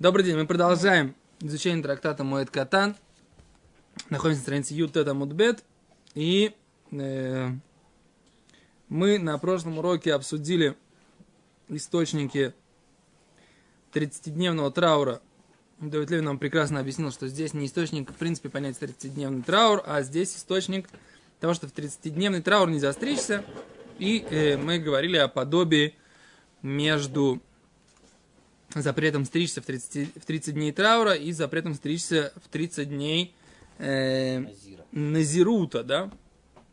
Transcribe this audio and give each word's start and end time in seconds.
Добрый 0.00 0.24
день, 0.24 0.34
мы 0.34 0.44
продолжаем 0.44 1.14
изучение 1.38 1.80
трактата 1.80 2.24
Моэт 2.24 2.50
Катан. 2.50 2.96
Находимся 4.10 4.40
на 4.40 4.42
странице 4.42 4.74
Ютета 4.74 5.14
Мудбет. 5.14 5.62
И 6.16 6.52
э, 6.90 7.50
мы 8.88 9.18
на 9.20 9.38
прошлом 9.38 9.78
уроке 9.78 10.12
обсудили 10.12 10.74
источники 11.68 12.52
30-дневного 13.92 14.72
траура. 14.72 15.22
Давид 15.78 16.10
Левин 16.10 16.24
нам 16.24 16.38
прекрасно 16.40 16.80
объяснил, 16.80 17.12
что 17.12 17.28
здесь 17.28 17.54
не 17.54 17.66
источник, 17.66 18.10
в 18.10 18.14
принципе, 18.14 18.48
понять 18.48 18.76
30-дневный 18.80 19.44
траур, 19.44 19.80
а 19.86 20.02
здесь 20.02 20.36
источник 20.36 20.88
того, 21.38 21.54
что 21.54 21.68
в 21.68 21.72
30-дневный 21.72 22.42
траур 22.42 22.68
нельзя 22.68 22.92
стричься. 22.92 23.44
И 24.00 24.26
э, 24.28 24.56
мы 24.56 24.80
говорили 24.80 25.18
о 25.18 25.28
подобии 25.28 25.94
между 26.62 27.40
запретом 28.74 29.24
стричься 29.24 29.60
в 29.60 29.66
30, 29.66 30.16
в 30.16 30.26
30 30.26 30.54
дней 30.54 30.72
траура 30.72 31.14
и 31.14 31.32
запретом 31.32 31.74
стричься 31.74 32.32
в 32.44 32.48
30 32.48 32.88
дней 32.88 33.34
э, 33.78 34.44
назирута, 34.92 35.84
да. 35.84 36.10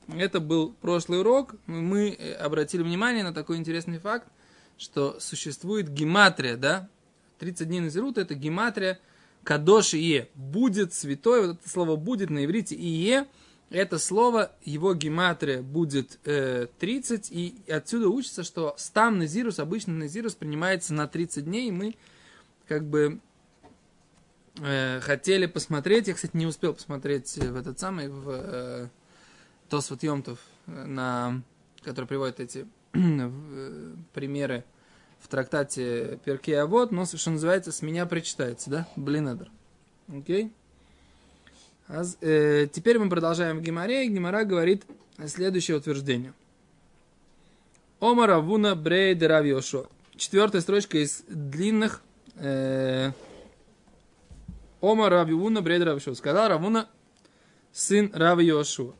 Это 0.07 0.39
был 0.39 0.73
прошлый 0.81 1.19
урок. 1.19 1.55
Мы 1.67 2.17
обратили 2.39 2.81
внимание 2.81 3.23
на 3.23 3.33
такой 3.33 3.57
интересный 3.57 3.99
факт, 3.99 4.27
что 4.77 5.19
существует 5.19 5.89
гематрия, 5.89 6.57
да. 6.57 6.89
30 7.39 7.67
дней 7.67 7.79
назирута– 7.79 8.21
это 8.21 8.35
гематрия 8.35 8.99
кадош 9.43 9.93
ие. 9.93 10.29
Будет 10.35 10.93
святой, 10.93 11.47
вот 11.47 11.59
это 11.59 11.69
слово 11.69 11.95
будет 11.95 12.29
на 12.29 12.45
иврите 12.45 12.75
ие– 12.75 13.27
это 13.71 13.99
слово, 13.99 14.51
его 14.63 14.93
гематрия 14.93 15.61
будет 15.61 16.19
э, 16.25 16.67
30, 16.79 17.31
и 17.31 17.55
отсюда 17.69 18.09
учится, 18.09 18.43
что 18.43 18.75
стам 18.77 19.17
назирус, 19.17 19.59
обычно 19.59 19.93
назирус 19.93 20.35
принимается 20.35 20.93
на 20.93 21.07
30 21.07 21.45
дней, 21.45 21.69
и 21.69 21.71
мы 21.71 21.95
как 22.67 22.85
бы 22.85 23.19
э, 24.59 24.99
хотели 24.99 25.45
посмотреть, 25.45 26.09
я, 26.09 26.13
кстати, 26.13 26.35
не 26.35 26.45
успел 26.45 26.73
посмотреть 26.73 27.37
в 27.37 27.55
этот 27.55 27.79
самый, 27.79 28.09
в 28.09 28.29
э, 28.29 28.89
Тосфот 29.69 30.03
Йомтов, 30.03 30.39
на, 30.67 31.41
который 31.81 32.05
приводит 32.05 32.41
эти 32.41 32.67
э, 32.93 33.95
примеры 34.13 34.65
в 35.19 35.29
трактате 35.29 36.19
Перке 36.25 36.65
вот, 36.65 36.91
но, 36.91 37.05
что 37.05 37.31
называется, 37.31 37.71
с 37.71 37.81
меня 37.81 38.05
причитается, 38.05 38.69
да, 38.69 38.87
Блинедер. 38.97 39.49
Окей? 40.09 40.47
Okay? 40.47 40.51
А, 41.93 42.03
э, 42.21 42.67
теперь 42.71 42.97
мы 42.99 43.09
продолжаем 43.09 43.57
в 43.57 43.61
Гимаре, 43.61 44.07
Гимара 44.07 44.45
говорит 44.45 44.85
следующее 45.27 45.75
утверждение. 45.75 46.33
Омара 47.99 48.39
Вуна 48.39 48.75
Брей 48.75 49.13
Деравиошо. 49.13 49.87
Четвертая 50.15 50.61
строчка 50.61 50.97
из 50.99 51.25
длинных. 51.27 52.01
Э, 52.35 53.11
Омар 54.79 55.11
Равиуна 55.11 55.61
Брей 55.61 55.79
Деравиошо. 55.79 56.15
Сказал 56.15 56.47
Равуна, 56.47 56.87
сын 57.73 58.09
Рави 58.13 58.45
Йошуа. 58.45 58.93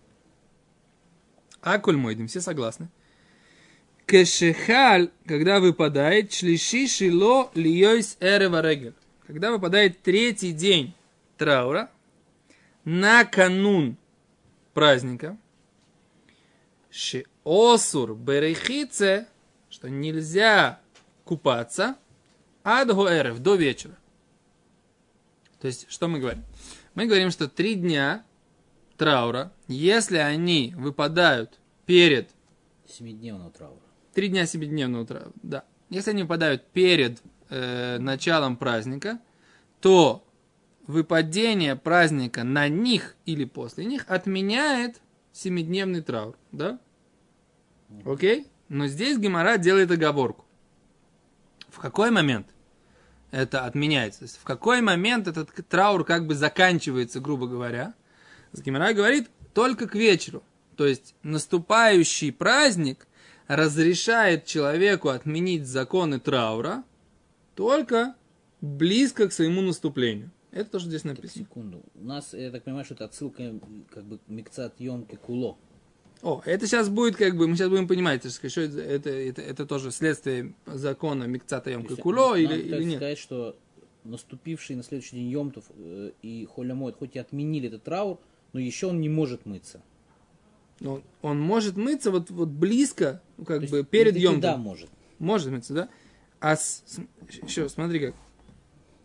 Акуль 1.62 1.95
мойдем, 1.95 2.28
все 2.28 2.42
согласны. 2.42 2.89
Кешехаль, 4.06 5.12
когда 5.25 5.62
выпадает, 5.62 6.34
шлиши 6.34 6.88
шило 6.88 7.52
льёйс 7.56 8.17
эрева 8.19 8.62
регель. 8.62 8.95
Когда 9.25 9.52
выпадает 9.52 10.02
третий 10.02 10.52
день 10.52 10.94
траура, 11.38 11.89
на 12.84 13.26
канун 13.26 13.98
праздника, 14.74 15.38
осур 17.44 18.16
берехице, 18.16 19.28
что 19.70 19.90
нельзя 19.90 20.80
купаться, 21.24 21.96
адгуэрев, 22.64 23.40
до 23.40 23.56
вечера. 23.56 23.98
То 25.59 25.68
есть, 25.68 25.86
что 25.90 26.08
мы 26.08 26.20
говорим? 26.20 26.44
Мы 26.96 27.06
говорим, 27.06 27.32
что 27.32 27.48
три 27.48 27.76
дня 27.76 28.26
траура, 28.98 29.54
если 29.68 30.18
они 30.18 30.74
выпадают 30.76 31.59
перед... 31.86 32.30
Семидневного 32.88 33.52
траура. 33.52 33.80
Три 34.14 34.28
дня 34.28 34.46
семидневного 34.46 35.06
траура, 35.06 35.31
да. 35.41 35.64
Если 35.90 36.12
они 36.12 36.24
выпадают 36.24 36.66
перед 36.68 37.22
э, 37.50 37.97
началом 38.00 38.58
праздника, 38.58 39.20
то 39.80 40.24
выпадение 40.91 41.75
праздника 41.75 42.44
на 42.44 42.68
них 42.68 43.16
или 43.25 43.46
после 43.46 43.85
них 43.85 44.06
отменяет 44.07 45.02
семидневный 45.31 46.02
траур, 46.02 46.38
да? 46.52 46.79
Окей? 48.06 48.47
Но 48.69 48.88
здесь 48.88 49.18
Гемора 49.18 49.57
делает 49.57 49.91
оговорку. 49.91 50.46
В 51.69 51.79
какой 51.79 52.12
момент 52.12 52.47
это 53.31 53.66
отменяется? 53.66 54.19
То 54.19 54.25
есть 54.25 54.38
в 54.38 54.44
какой 54.44 54.81
момент 54.81 55.28
этот 55.28 55.50
траур 55.68 56.03
как 56.03 56.28
бы 56.28 56.35
заканчивается, 56.35 57.19
грубо 57.19 57.47
говоря? 57.47 57.94
Гемора 58.53 58.94
говорит 58.94 59.29
только 59.53 59.88
к 59.88 59.96
вечеру. 59.96 60.44
То 60.75 60.85
есть 60.85 61.16
наступающий 61.23 62.31
праздник 62.34 63.08
разрешает 63.47 64.46
человеку 64.46 65.09
отменить 65.09 65.68
законы 65.68 66.19
траура 66.19 66.84
только 67.56 68.16
близко 68.59 69.28
к 69.28 69.34
своему 69.34 69.62
наступлению. 69.62 70.31
Это 70.51 70.69
тоже 70.69 70.88
здесь 70.88 71.03
написано. 71.03 71.45
Так, 71.45 71.47
секунду. 71.47 71.81
У 71.95 72.03
нас, 72.03 72.34
я 72.34 72.51
так 72.51 72.63
понимаю, 72.63 72.85
что 72.85 72.94
это 72.94 73.06
отсылка 73.06 73.53
как 73.89 74.03
бы 74.03 74.19
микцат 74.28 74.79
емки 74.79 75.16
куло. 75.16 75.57
О, 76.22 76.41
это 76.45 76.67
сейчас 76.67 76.89
будет, 76.89 77.16
как 77.16 77.35
бы, 77.35 77.47
мы 77.47 77.56
сейчас 77.56 77.69
будем 77.69 77.88
понимать, 77.88 78.23
что 78.31 78.61
это, 78.61 78.79
это, 78.79 79.09
это, 79.09 79.41
это 79.41 79.66
тоже 79.66 79.91
следствие 79.91 80.53
закона 80.66 81.23
микцата 81.23 81.72
емки 81.72 81.95
куло 81.95 82.35
или, 82.35 82.56
или 82.56 82.84
нет. 82.84 82.97
сказать, 82.97 83.17
что 83.17 83.56
наступивший 84.03 84.75
на 84.75 84.84
следующий 84.84 85.16
день 85.16 85.29
Йомтов 85.29 85.66
э, 85.75 86.11
и 86.22 86.47
Холямоид, 86.53 86.95
хоть 86.95 87.16
и 87.16 87.19
отменили 87.19 87.67
этот 87.67 87.84
траур, 87.84 88.19
но 88.53 88.59
еще 88.59 88.88
он 88.88 89.01
не 89.01 89.09
может 89.09 89.45
мыться. 89.45 89.81
Но 90.79 91.01
он 91.22 91.40
может 91.40 91.78
мыться 91.78 92.11
вот, 92.11 92.29
вот 92.29 92.50
близко, 92.50 93.22
ну, 93.38 93.45
как 93.45 93.61
То 93.61 93.69
бы 93.69 93.84
перед 93.84 94.16
Йомтом. 94.16 94.41
Да, 94.41 94.57
может. 94.57 94.90
Может 95.19 95.51
мыться, 95.51 95.73
да? 95.73 95.90
А 96.40 96.56
с, 96.56 96.84
еще, 97.44 97.69
смотри 97.69 98.00
как. 98.00 98.16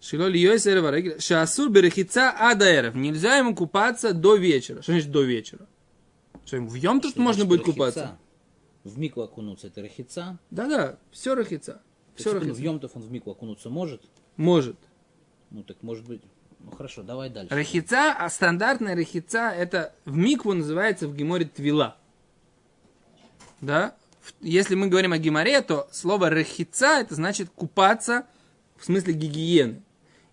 Шило 0.07 0.29
льёйс 0.29 0.65
эрева 0.69 0.93
регель. 0.93 1.21
Шасур 1.21 1.69
берехица 1.69 2.31
адаэров. 2.31 2.95
Нельзя 2.95 3.39
ему 3.39 3.57
купаться 3.57 4.15
до 4.15 4.37
вечера. 4.37 4.81
Что 4.81 4.93
значит 4.93 5.11
до 5.11 5.23
вечера? 5.23 5.67
Что 6.45 6.59
ему 6.59 6.69
в 6.69 6.75
Йом 6.77 7.01
тут 7.01 7.17
можно 7.17 7.45
будет 7.45 7.65
купаться? 7.65 8.17
В 8.85 8.97
мику 9.01 9.23
окунуться 9.23 9.67
это 9.67 9.83
рахица? 9.83 10.39
Да-да, 10.53 11.01
все 11.11 11.35
рахица. 11.35 11.83
Все 12.15 12.33
рахица. 12.33 12.55
В 12.55 12.59
Йомтов 12.61 12.93
он 12.95 13.03
в 13.03 13.11
мику 13.11 13.33
окунуться 13.33 13.69
может? 13.69 14.01
Может. 14.37 14.77
Ну 15.51 15.65
так 15.65 15.83
может 15.83 16.07
быть. 16.07 16.23
Ну 16.61 16.71
хорошо, 16.71 17.03
давай 17.03 17.29
дальше. 17.29 17.53
Рахица, 17.53 18.13
а 18.13 18.31
стандартная 18.31 18.95
рахица, 18.95 19.51
это 19.51 19.93
в 20.05 20.17
микву 20.17 20.53
называется 20.53 21.09
в 21.09 21.17
геморе 21.17 21.47
твила. 21.47 21.97
Да? 23.61 23.97
Если 24.41 24.77
мы 24.77 24.87
говорим 24.87 25.13
о 25.13 25.19
геморе, 25.19 25.63
то 25.63 25.89
слово 25.91 26.31
рахица 26.31 27.01
это 27.01 27.17
значит 27.17 27.51
купаться 27.51 28.25
в 28.77 28.85
смысле 28.85 29.13
гигиены. 29.13 29.83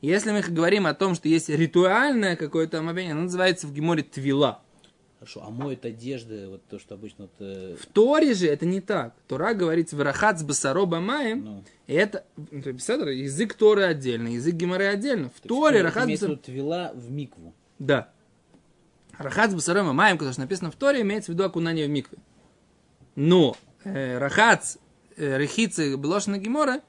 Если 0.04 0.32
мы 0.32 0.42
говорим 0.42 0.86
о 0.86 0.94
том, 0.94 1.16
что 1.16 1.30
есть 1.30 1.48
ритуальное 1.48 2.36
какое-то 2.36 2.80
омовение, 2.80 3.14
оно 3.14 3.22
называется 3.22 3.68
в 3.68 3.74
Геморе 3.74 4.04
твила. 4.04 4.62
Хорошо, 5.18 5.46
а 5.48 5.50
моет 5.50 5.86
одежды, 5.86 6.50
вот 6.50 6.62
то, 6.66 6.78
что 6.78 6.96
обычно... 6.96 7.30
Вот, 7.30 7.32
э... 7.40 7.78
В 7.80 7.86
Торе 7.86 8.34
же 8.34 8.48
это 8.48 8.66
не 8.66 8.82
так. 8.82 9.16
Тора 9.30 9.54
говорит 9.54 9.94
«Врахат 9.94 10.42
с 10.42 10.44
басароба 10.44 11.00
маем». 11.00 11.46
Ну. 11.46 11.64
И 11.88 11.94
это, 11.94 12.26
ну, 12.36 12.60
язык 12.60 13.54
Торы 13.54 13.84
отдельно, 13.84 14.28
язык 14.28 14.56
Геморы 14.56 14.88
отдельно. 14.88 15.30
В 15.30 15.40
то 15.40 15.48
Торе 15.48 15.82
рахат 15.82 16.10
с 16.10 16.38
твила 16.40 16.92
в 16.94 17.10
микву. 17.10 17.54
Да. 17.80 18.10
Рахат 19.18 19.52
с 19.52 19.56
басароба 19.56 19.94
маем, 19.94 20.18
потому 20.18 20.34
что 20.34 20.42
написано 20.42 20.70
в 20.70 20.76
Торе, 20.76 21.00
имеется 21.00 21.32
в 21.32 21.36
виду 21.36 21.46
окунание 21.46 21.88
в 21.88 21.90
миквы. 21.90 22.18
Но 23.16 23.56
э, 23.86 24.18
рахат, 24.18 24.78
э, 25.16 25.38
рехицы, 25.38 25.96
блошна 25.96 26.40
Гемора, 26.40 26.82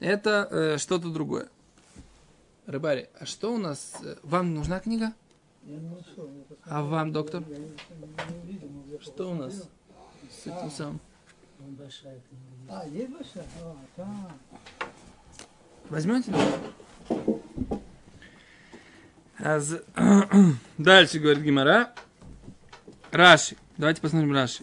это 0.00 0.48
э, 0.50 0.78
что-то 0.78 1.08
другое. 1.10 1.50
Рыбари, 2.68 3.08
а 3.18 3.24
что 3.24 3.54
у 3.54 3.56
нас? 3.56 3.94
Э, 4.02 4.16
вам 4.22 4.52
нужна 4.52 4.78
книга? 4.78 5.14
А 6.66 6.82
вам, 6.82 7.12
доктор? 7.12 7.42
Что 9.00 9.30
у 9.30 9.34
нас 9.34 9.70
с 10.30 10.46
этим 10.46 10.70
самым? 10.70 11.00
А, 12.68 12.84
есть 12.86 13.08
большая? 13.08 13.46
Возьмете? 15.88 16.30
Дальше 20.76 21.20
говорит 21.20 21.42
Гимара. 21.42 21.94
Раши. 23.12 23.56
Давайте 23.78 24.02
посмотрим 24.02 24.34
Раши. 24.34 24.62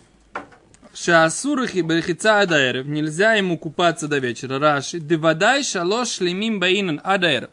Шаасурахи 0.94 1.80
берехица 1.80 2.40
адаэрев. 2.42 2.86
Нельзя 2.86 3.34
ему 3.34 3.58
купаться 3.58 4.08
до 4.08 4.20
вечера. 4.20 4.60
Раши. 4.60 5.00
Девадай 5.00 5.64
шалош 5.64 6.10
шлемим 6.10 6.60
баинан 6.60 7.02
адаэрев 7.04 7.50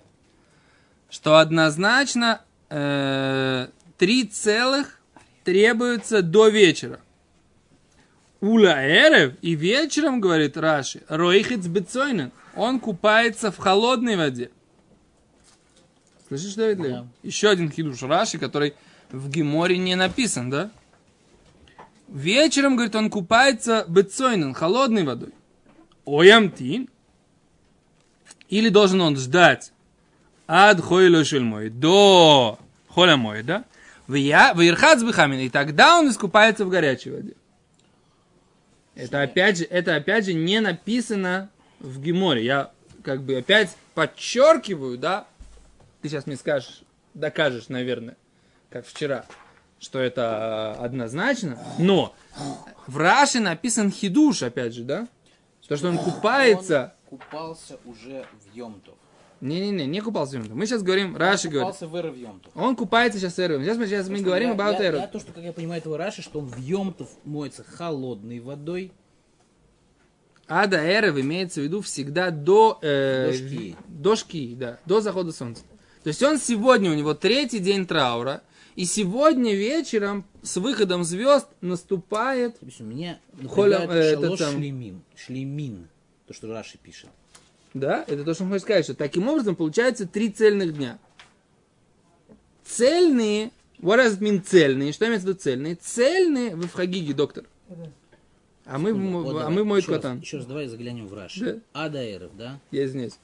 что 1.12 1.36
однозначно 1.36 2.40
э, 2.70 3.68
три 3.98 4.24
целых 4.24 4.98
требуется 5.44 6.22
до 6.22 6.48
вечера. 6.48 7.00
Ула 8.40 8.82
эрев 8.82 9.34
и 9.42 9.54
вечером, 9.54 10.22
говорит 10.22 10.56
Раши, 10.56 11.02
роихец 11.08 11.66
бецойнен, 11.66 12.32
он 12.56 12.80
купается 12.80 13.52
в 13.52 13.58
холодной 13.58 14.16
воде. 14.16 14.50
Слышишь, 16.28 16.54
Давид? 16.54 16.78
Да. 16.78 17.06
Еще 17.22 17.50
один 17.50 17.70
хидуш 17.70 18.02
Раши, 18.02 18.38
который 18.38 18.72
в 19.10 19.28
Геморе 19.28 19.76
не 19.76 19.96
написан, 19.96 20.48
да? 20.48 20.70
Вечером, 22.08 22.76
говорит, 22.76 22.96
он 22.96 23.10
купается 23.10 23.84
бецойнен, 23.86 24.54
холодной 24.54 25.04
водой. 25.04 25.34
Оямтин. 26.06 26.88
Или 28.48 28.70
должен 28.70 29.02
он 29.02 29.16
ждать 29.16 29.72
ад 30.46 30.80
хойло 30.80 31.24
шельмой 31.24 31.70
до 31.70 32.58
холя 32.88 33.16
мой, 33.16 33.42
да? 33.42 33.64
Вирхац 34.08 35.02
бихамин. 35.02 35.40
И 35.40 35.48
тогда 35.48 35.98
он 35.98 36.10
искупается 36.10 36.64
в 36.64 36.68
горячей 36.68 37.10
воде. 37.10 37.34
Это 38.94 39.22
опять 39.22 39.58
же, 39.58 39.64
это 39.64 39.96
опять 39.96 40.26
же 40.26 40.34
не 40.34 40.60
написано 40.60 41.50
в 41.80 42.00
Геморе. 42.00 42.44
Я 42.44 42.70
как 43.02 43.22
бы 43.22 43.36
опять 43.36 43.76
подчеркиваю, 43.94 44.98
да? 44.98 45.26
Ты 46.02 46.08
сейчас 46.08 46.26
мне 46.26 46.36
скажешь, 46.36 46.82
докажешь, 47.14 47.68
наверное, 47.68 48.16
как 48.70 48.86
вчера, 48.86 49.24
что 49.78 49.98
это 49.98 50.76
э, 50.78 50.84
однозначно. 50.84 51.58
Но 51.78 52.14
в 52.86 52.98
Раше 52.98 53.40
написан 53.40 53.90
хидуш, 53.90 54.42
опять 54.42 54.74
же, 54.74 54.82
да? 54.82 55.08
То, 55.68 55.76
что 55.76 55.88
он 55.88 55.96
купается... 55.96 56.94
Он 57.10 57.18
купался 57.18 57.78
уже 57.84 58.26
в 58.32 58.54
Йомтов. 58.54 58.94
Не-не-не, 59.42 59.86
не 59.86 60.00
купался 60.00 60.32
в 60.32 60.34
Йом 60.36 60.46
Тов. 60.46 60.56
Мы 60.56 60.66
сейчас 60.66 60.84
говорим, 60.84 61.16
Раши 61.16 61.48
он 61.48 61.52
говорит. 61.54 61.74
купался 61.74 61.88
в 61.88 62.16
Йомтов. 62.16 62.52
Он 62.56 62.76
купается 62.76 63.18
сейчас 63.18 63.38
эром. 63.40 63.64
Сейчас 63.64 63.76
мы, 63.76 63.86
сейчас 63.88 64.08
мы 64.08 64.20
говорим 64.20 64.52
about 64.52 64.74
я, 64.74 64.84
эром. 64.86 65.00
я 65.00 65.06
то, 65.08 65.18
что, 65.18 65.32
как 65.32 65.42
я 65.42 65.52
понимаю 65.52 65.80
этого 65.80 65.98
Раши, 65.98 66.22
что 66.22 66.38
он 66.38 66.46
в 66.46 66.56
Йомтов 66.58 67.08
моется 67.24 67.64
холодной 67.64 68.38
водой. 68.38 68.92
Ада 70.46 70.76
эров 70.76 71.18
имеется 71.18 71.60
в 71.60 71.64
виду 71.64 71.80
всегда 71.80 72.30
до... 72.30 72.78
э, 72.82 73.26
До 73.26 73.32
шки. 73.36 73.76
До 73.88 74.16
шки, 74.16 74.54
да. 74.54 74.78
До 74.86 75.00
захода 75.00 75.32
солнца. 75.32 75.64
То 76.04 76.08
есть 76.08 76.22
он 76.22 76.38
сегодня, 76.38 76.90
у 76.90 76.94
него 76.94 77.12
третий 77.14 77.58
день 77.58 77.84
траура, 77.84 78.42
и 78.76 78.84
сегодня 78.84 79.54
вечером 79.56 80.24
с 80.42 80.56
выходом 80.56 81.02
звезд 81.02 81.48
наступает... 81.60 82.60
То 82.60 82.66
есть 82.66 82.80
у 82.80 82.84
меня 82.84 83.18
напрягает 83.32 83.90
э, 83.90 83.94
этот 83.94 84.22
шалош 84.24 84.38
сам. 84.38 84.52
шлемин. 84.58 85.02
Шлемин. 85.16 85.88
То, 86.28 86.32
что 86.32 86.46
Раши 86.52 86.78
пишет. 86.78 87.10
Да, 87.74 88.04
это 88.06 88.24
то, 88.24 88.34
что 88.34 88.44
он 88.44 88.50
хочет 88.50 88.62
сказать, 88.62 88.84
что 88.84 88.94
таким 88.94 89.28
образом 89.28 89.56
получается 89.56 90.06
три 90.06 90.28
цельных 90.30 90.76
дня. 90.76 90.98
Цельные, 92.64 93.50
what 93.80 93.98
does 93.98 94.18
it 94.18 94.20
mean 94.20 94.42
цельные? 94.42 94.92
Что 94.92 95.06
имеется 95.06 95.26
в 95.26 95.30
виду 95.30 95.38
цельные? 95.40 95.74
Цельные, 95.76 96.54
вы 96.54 96.64
в 96.68 96.72
Хагиге, 96.72 97.14
доктор. 97.14 97.44
А 98.64 98.78
мы, 98.78 98.92
Вот 98.94 99.42
а 99.42 99.50
мы 99.50 99.64
мой 99.64 99.80
еще 99.80 99.90
раз, 99.92 99.96
катан. 100.02 100.20
Еще 100.20 100.36
раз 100.36 100.46
давай 100.46 100.68
заглянем 100.68 101.08
в 101.08 101.14
Раши. 101.14 101.60
Да. 101.74 101.84
Адаэров, 101.84 102.36
да? 102.36 102.60
Я 102.70 102.84
извиняюсь. 102.84 103.18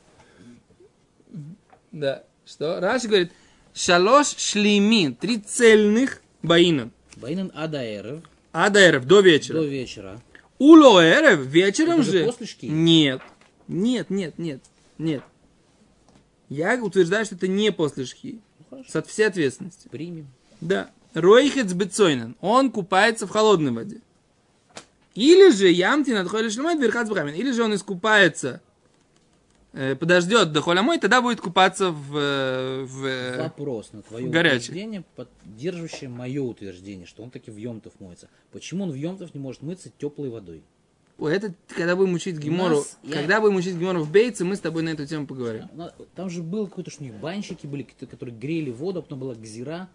Да. 1.92 2.24
Что? 2.44 2.80
Раши 2.80 3.06
говорит, 3.06 3.32
шалош 3.74 4.34
шлеймин, 4.36 5.14
три 5.14 5.38
цельных 5.38 6.22
баинан. 6.42 6.90
Байнан 7.16 7.52
Адаэров 7.54 8.22
Адаэров, 8.52 9.06
до 9.06 9.20
вечера. 9.20 9.58
до 9.58 9.64
вечера. 9.66 10.20
Улоэров, 10.58 11.40
вечером 11.40 12.00
Это 12.00 12.02
же 12.02 12.10
же. 12.18 12.24
после 12.24 12.46
шки? 12.46 12.66
Нет. 12.66 13.20
Нет, 13.68 14.10
нет, 14.10 14.38
нет, 14.38 14.60
нет. 14.96 15.22
Я 16.48 16.82
утверждаю, 16.82 17.24
что 17.26 17.34
это 17.34 17.46
не 17.46 17.70
после 17.70 18.06
шки. 18.06 18.40
Ну. 18.70 18.82
С 18.86 18.96
от 18.96 19.06
всей 19.06 19.26
ответственности. 19.26 19.88
Примем. 19.88 20.28
Да. 20.60 20.90
Ройхец 21.14 21.72
бецойнен. 21.72 22.36
Он 22.40 22.70
купается 22.70 23.26
в 23.26 23.30
холодной 23.30 23.72
воде. 23.72 24.00
Или 25.14 25.50
же 25.50 25.68
ямти 25.68 26.10
над 26.10 26.28
холей 26.28 26.50
шлемой 26.50 26.78
верхац 26.78 27.08
бхамин. 27.08 27.34
Или 27.34 27.50
же 27.50 27.64
он 27.64 27.74
искупается, 27.74 28.62
э, 29.72 29.96
подождет 29.96 30.52
до 30.52 30.62
холямой, 30.62 30.98
тогда 30.98 31.20
будет 31.20 31.40
купаться 31.40 31.90
в, 31.90 32.16
э, 32.16 32.84
в, 32.84 33.04
э, 33.04 33.42
Вопрос 33.42 33.92
на 33.92 34.02
твое 34.02 34.28
горячий. 34.28 34.70
утверждение, 34.70 35.04
поддерживающее 35.16 36.08
мое 36.08 36.42
утверждение, 36.42 37.06
что 37.06 37.22
он 37.22 37.30
таки 37.30 37.50
в 37.50 37.56
Йомтов 37.56 37.94
моется. 38.00 38.28
Почему 38.52 38.84
он 38.84 38.92
в 38.92 38.94
Йомтов 38.94 39.34
не 39.34 39.40
может 39.40 39.62
мыться 39.62 39.90
теплой 39.98 40.30
водой? 40.30 40.62
Ой, 41.18 41.34
это 41.34 41.52
когда 41.68 41.96
будем 41.96 42.14
учить 42.14 42.38
Гемору, 42.38 42.76
нас- 42.76 42.96
я- 43.02 43.14
когда 43.16 43.40
будем 43.40 43.56
учить 43.56 43.74
Гемору 43.76 44.04
в 44.04 44.10
Бейце, 44.12 44.44
мы 44.44 44.54
с 44.54 44.60
тобой 44.60 44.84
на 44.84 44.90
эту 44.90 45.04
тему 45.04 45.26
поговорим. 45.26 45.68
На- 45.74 45.92
Там 46.14 46.30
же 46.30 46.42
был 46.44 46.68
какой-то, 46.68 46.90
что 46.92 47.02
у 47.02 47.06
них 47.06 47.14
банщики 47.16 47.66
были, 47.66 47.82
которые 47.82 48.36
грели 48.36 48.70
воду, 48.70 49.00
а 49.00 49.02
потом 49.02 49.18
была 49.18 49.34
гзира. 49.34 49.88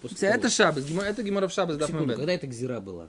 После 0.00 0.16
Вся 0.16 0.28
того- 0.28 0.38
это 0.38 0.48
шабас, 0.48 0.90
это 0.90 1.22
Гемора 1.22 1.48
в 1.48 1.52
шабас, 1.52 1.76
да, 1.76 1.86
Секунду, 1.86 2.14
когда 2.16 2.32
эта 2.32 2.46
гзира 2.46 2.80
была? 2.80 3.08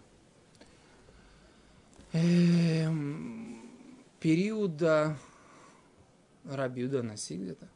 Эм, 2.13 3.61
периода 4.19 5.17
Рабиуда 6.43 7.03
Наси 7.03 7.37
где-то. 7.37 7.69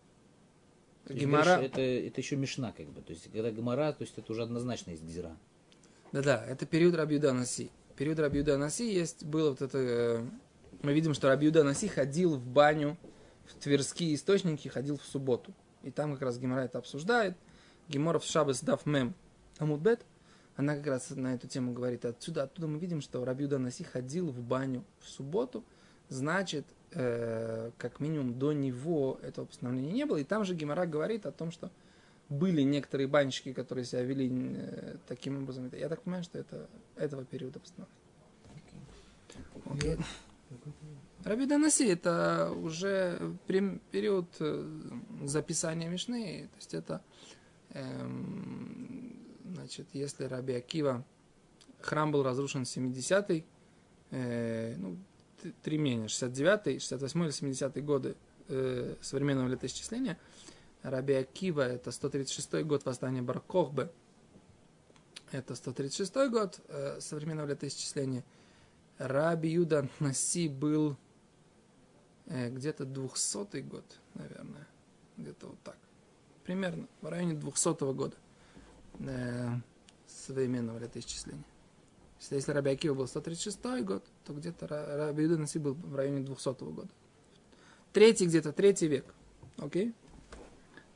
Говоришь, 1.08 1.48
Это, 1.72 1.80
это 1.82 2.20
еще 2.20 2.36
мешна, 2.36 2.74
как 2.76 2.88
бы. 2.88 3.02
То 3.02 3.14
есть, 3.14 3.32
когда 3.32 3.52
гемора, 3.52 3.94
то 3.94 4.02
есть 4.04 4.18
это 4.18 4.32
уже 4.34 4.42
однозначно 4.44 4.92
есть 4.92 5.04
гзира. 5.06 5.38
да-да, 6.12 6.44
это 6.46 6.66
период 6.66 6.96
Рабиуда 6.96 7.32
Наси. 7.32 7.70
Период 7.96 8.20
Рабиуда 8.20 8.58
Наси 8.58 8.94
есть, 8.94 9.24
было 9.24 9.52
вот 9.52 9.62
это, 9.62 9.78
э, 9.78 10.26
мы 10.82 10.94
видим, 10.94 11.14
что 11.14 11.30
Рабиуда 11.30 11.64
Наси 11.64 11.88
ходил 11.88 12.36
в 12.36 12.46
баню, 12.46 12.98
в 13.46 13.54
Тверские 13.56 14.16
источники, 14.16 14.68
ходил 14.68 14.98
в 14.98 15.04
субботу. 15.04 15.54
И 15.82 15.92
там 15.92 16.14
как 16.14 16.24
раз 16.24 16.38
Гемора 16.38 16.62
это 16.62 16.80
обсуждает. 16.80 17.38
Гемора 17.88 18.20
в 18.20 18.26
Шабас 18.26 18.62
дав 18.62 18.86
мем 18.86 19.14
Амудбет, 19.60 20.02
она 20.58 20.76
как 20.76 20.88
раз 20.88 21.12
на 21.12 21.36
эту 21.36 21.48
тему 21.48 21.72
говорит. 21.72 22.04
Отсюда, 22.04 22.44
оттуда 22.44 22.68
мы 22.68 22.80
видим, 22.80 23.00
что 23.00 23.24
Рабиуда 23.24 23.60
Наси 23.60 23.84
ходил 23.86 24.30
в 24.30 24.42
баню 24.42 24.84
в 25.00 25.08
субботу, 25.08 25.64
значит, 26.10 26.66
э, 26.92 27.72
как 27.78 28.02
минимум 28.02 28.38
до 28.38 28.52
него 28.52 29.20
этого 29.22 29.46
постановления 29.46 29.94
не 29.94 30.06
было. 30.06 30.18
И 30.18 30.26
там 30.26 30.44
же 30.44 30.54
Гемора 30.54 30.86
говорит 30.86 31.26
о 31.26 31.32
том, 31.32 31.52
что 31.52 31.72
были 32.30 32.62
некоторые 32.62 33.08
банщики, 33.08 33.54
которые 33.54 33.86
себя 33.86 34.02
вели 34.02 34.30
э, 34.32 34.98
таким 35.08 35.44
образом. 35.44 35.70
Я 35.74 35.90
так 35.90 36.02
понимаю, 36.02 36.24
что 36.24 36.40
это 36.40 36.68
этого 36.96 37.24
периода 37.26 37.60
постановления. 37.60 38.06
Окей. 39.66 39.98
Рабиуда 41.24 41.58
Наси 41.58 41.88
это 41.88 42.52
уже 42.52 43.36
период 43.48 44.28
э, 44.40 44.82
записания 45.24 45.90
Мишны, 45.90 46.50
то 46.52 46.58
есть 46.58 46.74
это 46.76 47.02
эм, 47.72 49.16
значит, 49.54 49.88
если 49.94 50.26
Раби 50.26 50.54
Акива 50.54 51.04
храм 51.82 52.12
был 52.12 52.24
разрушен 52.24 52.66
в 52.66 52.68
70-й, 52.68 53.46
э, 54.12 54.76
ну, 54.78 54.98
три 55.64 55.78
менее, 55.78 56.08
69-й, 56.08 56.78
68-й 56.78 57.26
или 57.26 57.54
70-й 57.54 57.82
годы 57.82 58.16
э, 58.48 58.96
современного 59.02 59.48
летоисчисления, 59.48 60.18
Раби 60.86 61.14
Акива 61.16 61.62
это 61.62 61.92
136 61.92 62.64
год 62.64 62.86
восстания 62.86 63.24
Баркохбе, 63.24 63.90
это 65.32 65.56
136 65.56 66.14
год 66.30 66.60
э, 66.68 67.00
современного 67.02 67.48
летоисчисления. 67.48 68.24
Раби 69.00 69.50
Юда 69.50 69.90
Наси 70.00 70.48
был 70.48 70.96
э, 72.28 72.50
где-то 72.52 72.86
200 72.86 73.62
год, 73.62 73.84
наверное, 74.14 74.68
где-то 75.18 75.48
вот 75.48 75.60
так. 75.64 75.78
Примерно 76.44 76.88
в 77.02 77.08
районе 77.08 77.34
200 77.34 77.94
года 77.94 78.16
э, 79.00 79.50
современного 80.06 80.78
летоисчисления. 80.78 81.44
Если, 82.20 82.36
если 82.36 82.52
Раби 82.52 82.70
Акива 82.70 82.94
был 82.94 83.08
136 83.08 83.60
год, 83.84 84.06
то 84.24 84.34
где-то 84.34 84.68
Ра- 84.68 84.98
Раби 85.08 85.24
Юда 85.24 85.40
Наси 85.40 85.58
был 85.58 85.74
в 85.74 85.96
районе 85.96 86.24
200 86.24 86.64
года. 86.64 86.90
Третий 87.92 88.28
где-то, 88.28 88.54
третий 88.54 88.88
век. 88.88 89.06
Окей? 89.58 89.96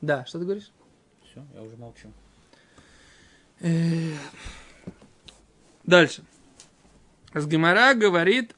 Да, 0.00 0.24
что 0.26 0.38
ты 0.38 0.44
говоришь? 0.44 0.70
Все, 1.24 1.44
я 1.54 1.62
уже 1.62 1.76
молчу. 1.76 2.12
Э, 3.60 4.12
Дальше. 5.84 6.22
Асгемара 7.32 7.94
говорит 7.94 8.54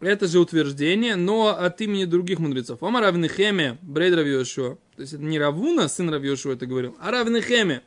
это 0.00 0.26
же 0.26 0.40
утверждение, 0.40 1.16
но 1.16 1.48
от 1.48 1.80
имени 1.80 2.06
других 2.06 2.38
мудрецов. 2.38 2.82
Ома 2.82 3.00
Равнехеме, 3.00 3.76
Брейд 3.82 4.14
Рав 4.14 4.26
Йошуа. 4.26 4.76
То 4.96 5.02
есть 5.02 5.12
это 5.12 5.22
не 5.22 5.38
Равуна, 5.38 5.88
сын 5.88 6.08
Рав 6.08 6.22
Йошуа 6.22 6.54
это 6.54 6.66
говорил, 6.66 6.96
а 7.00 7.10
Равнехеме. 7.10 7.82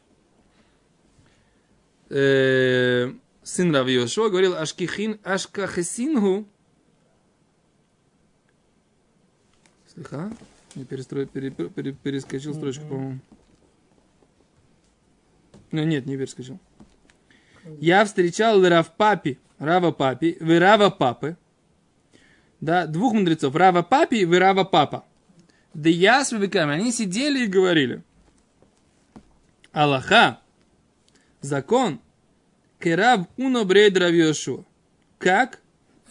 Э, 2.10 3.12
сын 3.42 3.76
Рав 3.76 3.88
Йошуа 3.88 4.30
говорил 4.30 4.56
Ашкихин, 4.56 5.20
Ашкахесингу. 5.24 6.48
Слыха? 9.92 10.32
Я 10.76 10.84
перестро- 10.84 11.26
пере- 11.26 11.52
пере- 11.52 11.94
перескочил 11.94 12.54
строчку, 12.54 12.86
по-моему. 12.88 13.20
Ну, 15.72 15.84
нет, 15.84 16.06
не 16.06 16.18
перескочил. 16.18 16.60
Я 17.80 18.04
встречал 18.06 18.62
Рав 18.68 18.96
Папи, 18.96 19.40
Рава 19.60 19.92
Папи, 19.92 20.38
вы 20.40 20.60
Рава 20.60 20.90
Папы. 20.90 21.38
Да, 22.60 22.88
двух 22.88 23.14
мудрецов, 23.14 23.56
Рава 23.56 23.82
Папи 23.84 24.16
и 24.16 24.26
вы 24.26 24.40
Рава 24.40 24.64
Папа. 24.64 25.06
Да 25.74 25.90
я 25.90 26.24
с 26.24 26.32
веками, 26.32 26.74
они 26.74 26.92
сидели 26.92 27.46
и 27.46 27.48
говорили. 27.48 28.04
Аллаха, 29.72 30.40
закон, 31.42 32.00
керав 32.80 33.28
уно 33.38 33.66
брейд 33.66 33.98
Рав 33.98 34.12
Йошуа. 34.12 34.66
Как 35.18 35.62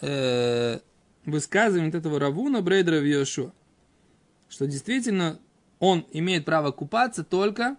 э, 0.01 0.79
высказывание 1.25 1.91
этого 1.97 2.19
Равуна 2.19 2.61
брейд 2.61 2.89
Рав 2.89 3.03
Йошуа. 3.03 3.51
Что 4.53 4.67
действительно 4.67 5.39
он 5.79 6.05
имеет 6.11 6.45
право 6.45 6.69
купаться 6.69 7.23
только 7.23 7.75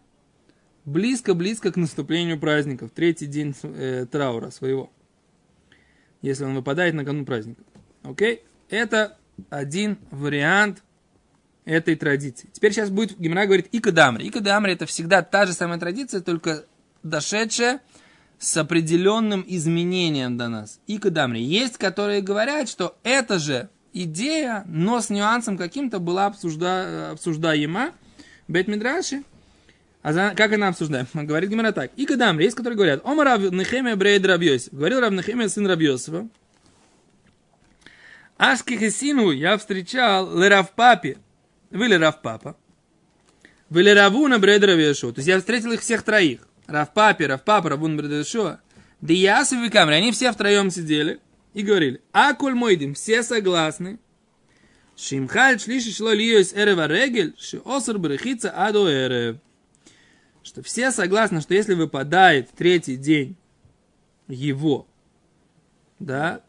близко-близко 0.85 1.71
к 1.71 1.77
наступлению 1.77 2.41
праздников, 2.41 2.91
третий 2.93 3.27
день 3.27 3.55
э, 3.63 4.07
траура 4.11 4.51
своего, 4.51 4.91
если 6.21 6.43
он 6.43 6.57
выпадает 6.57 6.95
на 6.95 7.05
канун 7.05 7.27
праздника. 7.27 7.63
Окей? 8.03 8.43
Это 8.71 9.17
один 9.51 9.99
вариант 10.11 10.83
этой 11.65 11.95
традиции. 11.95 12.51
Теперь 12.53 12.73
сейчас 12.73 12.91
будет, 12.91 13.21
Гимара 13.21 13.47
говорит, 13.47 13.69
Икадамри. 13.71 14.29
Икадамри 14.29 14.73
это 14.73 14.87
всегда 14.87 15.23
та 15.23 15.47
же 15.47 15.53
самая 15.53 15.79
традиция, 15.79 16.23
только 16.23 16.65
дошедшая 17.05 17.83
с 18.41 18.57
определенным 18.57 19.45
изменением 19.47 20.37
до 20.37 20.49
нас. 20.49 20.81
Икадамри. 20.89 21.41
Есть, 21.41 21.79
которые 21.79 22.21
говорят, 22.21 22.69
что 22.69 22.99
это 23.05 23.39
же 23.39 23.71
идея, 23.95 24.65
но 24.67 25.01
с 25.01 25.09
нюансом 25.09 25.57
каким-то 25.57 26.01
была 26.01 26.27
обсужда, 26.27 27.13
обсуждаема 27.13 27.93
Бет 28.49 28.69
Мидраши. 28.69 29.23
А 30.03 30.13
за, 30.13 30.35
как 30.37 30.53
она 30.53 30.69
обсуждаем? 30.69 31.07
Говорит 31.15 31.49
Гимара 31.49 31.73
так. 31.73 31.93
Икадамри. 31.97 32.45
Есть, 32.45 32.57
которые 32.57 32.77
говорят, 32.77 33.01
Омар 33.07 33.27
Рав 33.27 33.41
Нехемия 33.53 33.97
Брейд 33.97 34.27
Рабьосиф. 34.27 34.75
Говорил 34.75 35.01
Рав 35.01 35.13
Нехемия, 35.13 35.49
сын 35.49 35.67
Рабьосифа. 35.67 36.29
Ашки 38.37 38.75
Хесину 38.75 39.31
я 39.31 39.57
встречал 39.57 40.39
Лерав 40.39 40.73
Папе. 40.73 41.17
Вы 41.71 41.87
Лерав 41.87 42.21
Папа. 42.21 42.57
Вы 43.71 43.83
Леравуна 43.83 44.39
Брейд 44.39 44.63
Рабьешо. 44.63 45.11
То 45.13 45.21
есть 45.21 45.29
я 45.29 45.39
встретил 45.39 45.73
их 45.73 45.81
всех 45.81 46.03
троих. 46.03 46.47
Рав 46.67 46.93
Папе, 46.93 47.27
Рав 47.27 47.43
Папа, 47.43 47.71
Равун 47.71 47.97
Брейд 47.97 48.11
Рабьешо. 48.11 48.61
Да 49.01 49.15
и 49.15 49.71
Камри. 49.71 49.95
Они 49.95 50.13
все 50.13 50.33
втроем 50.33 50.71
сидели 50.71 51.21
и 51.55 51.63
говорили. 51.63 52.03
А 52.13 52.35
коль 52.35 52.55
мойдим, 52.55 52.95
все 52.95 53.23
согласны. 53.23 53.99
Шимхаль 54.97 55.59
шлиши 55.59 55.91
шло 55.91 56.13
лиёс 56.13 56.53
эрева 56.53 56.87
регель, 56.87 57.35
ши 57.39 57.61
оср 57.65 57.99
брехица 57.99 58.51
адо 58.51 58.89
эрев. 58.89 59.39
Что 60.43 60.63
все 60.63 60.91
согласны, 60.91 61.41
что 61.41 61.55
если 61.55 61.75
выпадает 61.75 62.51
третий 62.51 62.97
день 62.97 63.37
его 64.29 64.87
да, 65.99 66.43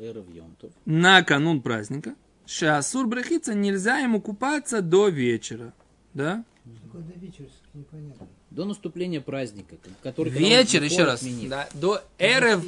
на 0.86 1.24
канун 1.24 1.62
праздника, 1.62 2.16
Шасур 2.46 3.08
брахица 3.08 3.56
нельзя 3.56 3.98
ему 4.00 4.22
купаться 4.22 4.82
до 4.82 5.08
вечера. 5.08 5.74
Да? 6.14 6.46
До 6.66 7.00
вечера, 7.20 7.48
непонятно. 7.74 8.28
До 8.56 8.64
наступления 8.64 9.20
праздника, 9.20 9.76
который 10.02 10.32
Вечер, 10.32 10.82
еще 10.82 11.04
раз. 11.04 11.22
Да, 11.50 11.68
до 11.74 12.02
эрев, 12.18 12.64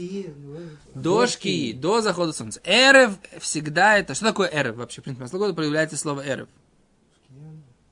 до 0.93 1.25
до 1.79 2.01
захода 2.01 2.33
солнца. 2.33 2.59
Эрев 2.65 3.17
всегда 3.39 3.97
это... 3.97 4.13
Что 4.13 4.25
такое 4.25 4.49
эрев 4.51 4.75
вообще? 4.75 4.99
В 4.99 5.05
принципе, 5.05 5.23
на 5.31 5.39
года 5.39 5.53
проявляется 5.53 5.95
слово 5.95 6.27
эрев. 6.27 6.49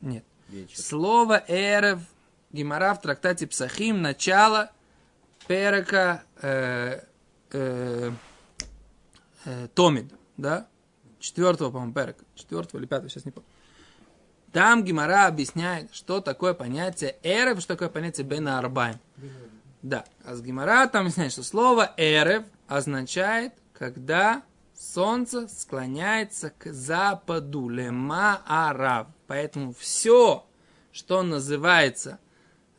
Нет. 0.01 0.25
Вечер. 0.49 0.77
Слово 0.77 1.41
эрев, 1.47 2.01
гемора 2.51 2.95
в 2.95 3.01
трактате 3.01 3.47
Псахим, 3.47 4.01
начало 4.01 4.71
перека 5.47 6.21
э, 6.41 6.99
э, 7.51 8.11
э, 9.45 9.67
Томид, 9.73 10.11
да? 10.35 10.67
Четвертого, 11.21 11.71
по-моему, 11.71 11.93
перека. 11.93 12.25
Четвертого 12.35 12.81
или 12.81 12.87
пятого, 12.87 13.09
сейчас 13.09 13.23
не 13.23 13.31
помню. 13.31 13.47
Там 14.55 14.85
Гимара 14.85 15.27
объясняет, 15.27 15.93
что 15.93 16.21
такое 16.21 16.53
понятие 16.53 17.17
эрев, 17.23 17.59
что 17.59 17.73
такое 17.73 17.89
понятие 17.89 18.25
бена 18.25 18.57
арбаем. 18.57 19.01
Да, 19.81 20.05
а 20.23 20.33
с 20.33 20.41
Гимара 20.41 20.87
там 20.87 21.01
объясняет, 21.01 21.33
что 21.33 21.43
слово 21.43 21.93
эрев 21.97 22.45
означает, 22.65 23.51
когда 23.73 24.43
солнце 24.73 25.49
склоняется 25.49 26.51
к 26.57 26.71
западу, 26.71 27.67
лема 27.67 28.43
арав. 28.47 29.07
Поэтому 29.27 29.73
все, 29.73 30.45
что 30.93 31.21
называется, 31.21 32.19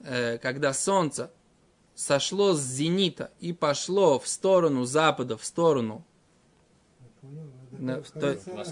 э, 0.00 0.38
когда 0.38 0.72
солнце 0.72 1.30
сошло 1.94 2.54
с 2.54 2.62
зенита 2.62 3.32
и 3.38 3.52
пошло 3.52 4.18
в 4.18 4.26
сторону 4.26 4.86
запада, 4.86 5.36
в 5.36 5.44
сторону 5.44 6.06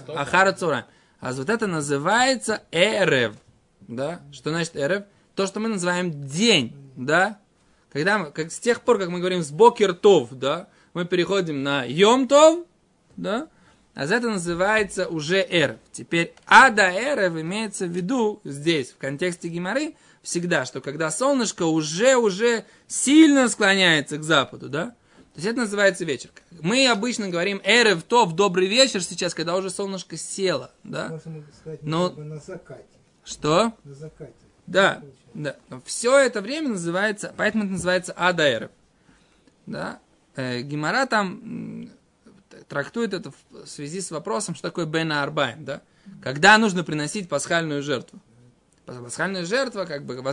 Ахара 0.07 0.53
Цура. 0.53 0.87
А 1.25 1.33
вот 1.33 1.49
это 1.49 1.65
называется 1.65 2.61
Эрев. 2.71 3.33
Да? 3.79 4.21
Что 4.31 4.51
значит 4.51 4.75
Эрев? 4.75 5.05
То, 5.33 5.47
что 5.47 5.59
мы 5.59 5.69
называем 5.69 6.27
день. 6.27 6.75
Да? 6.95 7.39
Когда 7.91 8.19
мы, 8.19 8.31
как, 8.31 8.51
с 8.51 8.59
тех 8.59 8.81
пор, 8.81 8.99
как 8.99 9.09
мы 9.09 9.17
говорим 9.17 9.41
с 9.41 9.49
Бокертов, 9.49 10.29
да, 10.37 10.67
мы 10.93 11.05
переходим 11.05 11.63
на 11.63 11.83
Йомтов, 11.83 12.67
да, 13.17 13.47
а 13.95 14.03
это 14.03 14.29
называется 14.29 15.07
уже 15.07 15.43
Эрев. 15.49 15.79
Теперь 15.91 16.35
Ада 16.45 16.91
Эрев 16.91 17.33
имеется 17.41 17.87
в 17.87 17.89
виду 17.89 18.39
здесь, 18.43 18.91
в 18.91 18.97
контексте 18.97 19.47
Гимары, 19.47 19.95
всегда, 20.21 20.63
что 20.65 20.79
когда 20.79 21.09
солнышко 21.09 21.63
уже, 21.63 22.17
уже 22.17 22.65
сильно 22.85 23.49
склоняется 23.49 24.19
к 24.19 24.23
западу, 24.23 24.69
да, 24.69 24.93
то 25.35 25.39
есть 25.39 25.47
это 25.49 25.59
называется 25.59 26.05
вечер. 26.05 26.29
Мы 26.61 26.87
обычно 26.87 27.27
говорим 27.27 27.59
эрев 27.65 28.03
топ, 28.03 28.35
добрый 28.35 28.67
вечер 28.67 29.03
сейчас, 29.03 29.33
когда 29.33 29.57
уже 29.57 29.69
солнышко 29.69 30.15
село, 30.15 30.71
да? 30.85 31.19
сказать, 31.59 31.83
Но... 31.83 32.09
на 32.11 32.37
закате. 32.37 32.85
Что? 33.25 33.73
На 33.83 33.93
закате. 33.95 34.31
Да, 34.65 35.01
да. 35.33 35.57
Но 35.67 35.81
все 35.81 36.17
это 36.19 36.39
время 36.39 36.69
называется, 36.69 37.33
поэтому 37.35 37.65
это 37.65 37.73
называется 37.73 38.13
адаэрев. 38.13 38.71
Да? 39.65 39.99
Э, 40.37 40.61
Гимара 40.61 41.05
там 41.05 41.91
трактует 42.69 43.13
это 43.13 43.33
в 43.51 43.67
связи 43.67 43.99
с 43.99 44.11
вопросом, 44.11 44.55
что 44.55 44.69
такое 44.69 44.85
бена 44.85 45.21
арбаем, 45.21 45.65
да? 45.65 45.81
Когда 46.23 46.57
нужно 46.57 46.85
приносить 46.85 47.27
пасхальную 47.27 47.83
жертву. 47.83 48.21
Пасхальная 48.85 49.43
жертва, 49.43 49.83
как 49.83 50.05
бы, 50.05 50.23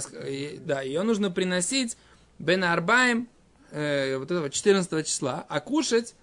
да, 0.64 0.80
ее 0.82 1.02
нужно 1.02 1.32
приносить 1.32 1.96
бена 2.38 2.72
арбаем 2.72 3.26
э, 3.72 4.16
вот 4.18 4.30
этого 4.30 4.50
14 4.50 5.06
числа, 5.06 5.44
а 5.48 5.60
кушать 5.60 6.14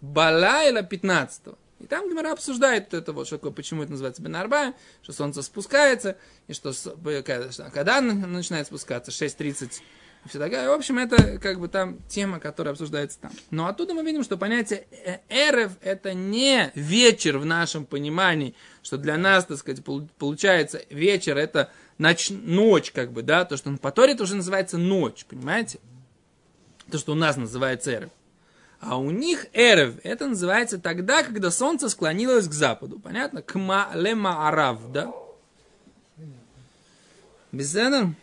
Балайла 0.00 0.82
15. 0.82 1.42
И 1.80 1.86
там 1.86 2.08
Гимара 2.08 2.32
обсуждает 2.32 2.92
это 2.92 3.12
вот, 3.12 3.26
что, 3.26 3.38
почему 3.38 3.82
это 3.82 3.92
называется 3.92 4.22
Бенарба, 4.22 4.74
что 5.02 5.12
солнце 5.12 5.42
спускается, 5.42 6.16
и 6.48 6.52
что 6.52 6.72
когда 7.72 8.00
начинает 8.00 8.66
спускаться, 8.66 9.10
6.30 9.10 9.80
и 10.24 10.28
все 10.28 10.38
такое. 10.38 10.68
В 10.68 10.72
общем, 10.72 10.98
это 10.98 11.38
как 11.38 11.60
бы 11.60 11.68
там 11.68 11.98
тема, 12.08 12.40
которая 12.40 12.72
обсуждается 12.72 13.20
там. 13.20 13.30
Но 13.50 13.66
оттуда 13.66 13.94
мы 13.94 14.02
видим, 14.02 14.24
что 14.24 14.36
понятие 14.36 14.86
э, 14.90 15.18
эрев 15.28 15.72
это 15.80 16.14
не 16.14 16.72
вечер 16.74 17.38
в 17.38 17.44
нашем 17.44 17.86
понимании, 17.86 18.54
что 18.82 18.98
для 18.98 19.16
нас, 19.16 19.46
так 19.46 19.58
сказать, 19.58 19.84
получается 20.18 20.82
вечер 20.90 21.38
это 21.38 21.70
ночь, 21.98 22.30
ночь, 22.30 22.90
как 22.90 23.12
бы, 23.12 23.22
да, 23.22 23.44
то, 23.44 23.56
что 23.56 23.70
по 23.76 23.92
Торе 23.92 24.14
это 24.14 24.24
уже 24.24 24.34
называется 24.34 24.76
ночь, 24.76 25.24
понимаете? 25.24 25.78
То, 26.90 26.98
что 26.98 27.12
у 27.12 27.14
нас 27.14 27.36
называется 27.36 27.92
эрев. 27.92 28.10
А 28.80 28.96
у 28.96 29.10
них 29.10 29.46
эрев, 29.52 29.96
это 30.04 30.28
называется 30.28 30.78
тогда, 30.78 31.22
когда 31.22 31.50
солнце 31.50 31.88
склонилось 31.88 32.46
к 32.46 32.52
западу. 32.52 33.00
Понятно? 33.00 33.42
Кма 33.42 33.90
лема 33.94 34.46
арав, 34.46 34.92
да? 34.92 35.12
Беседер? 37.50 38.14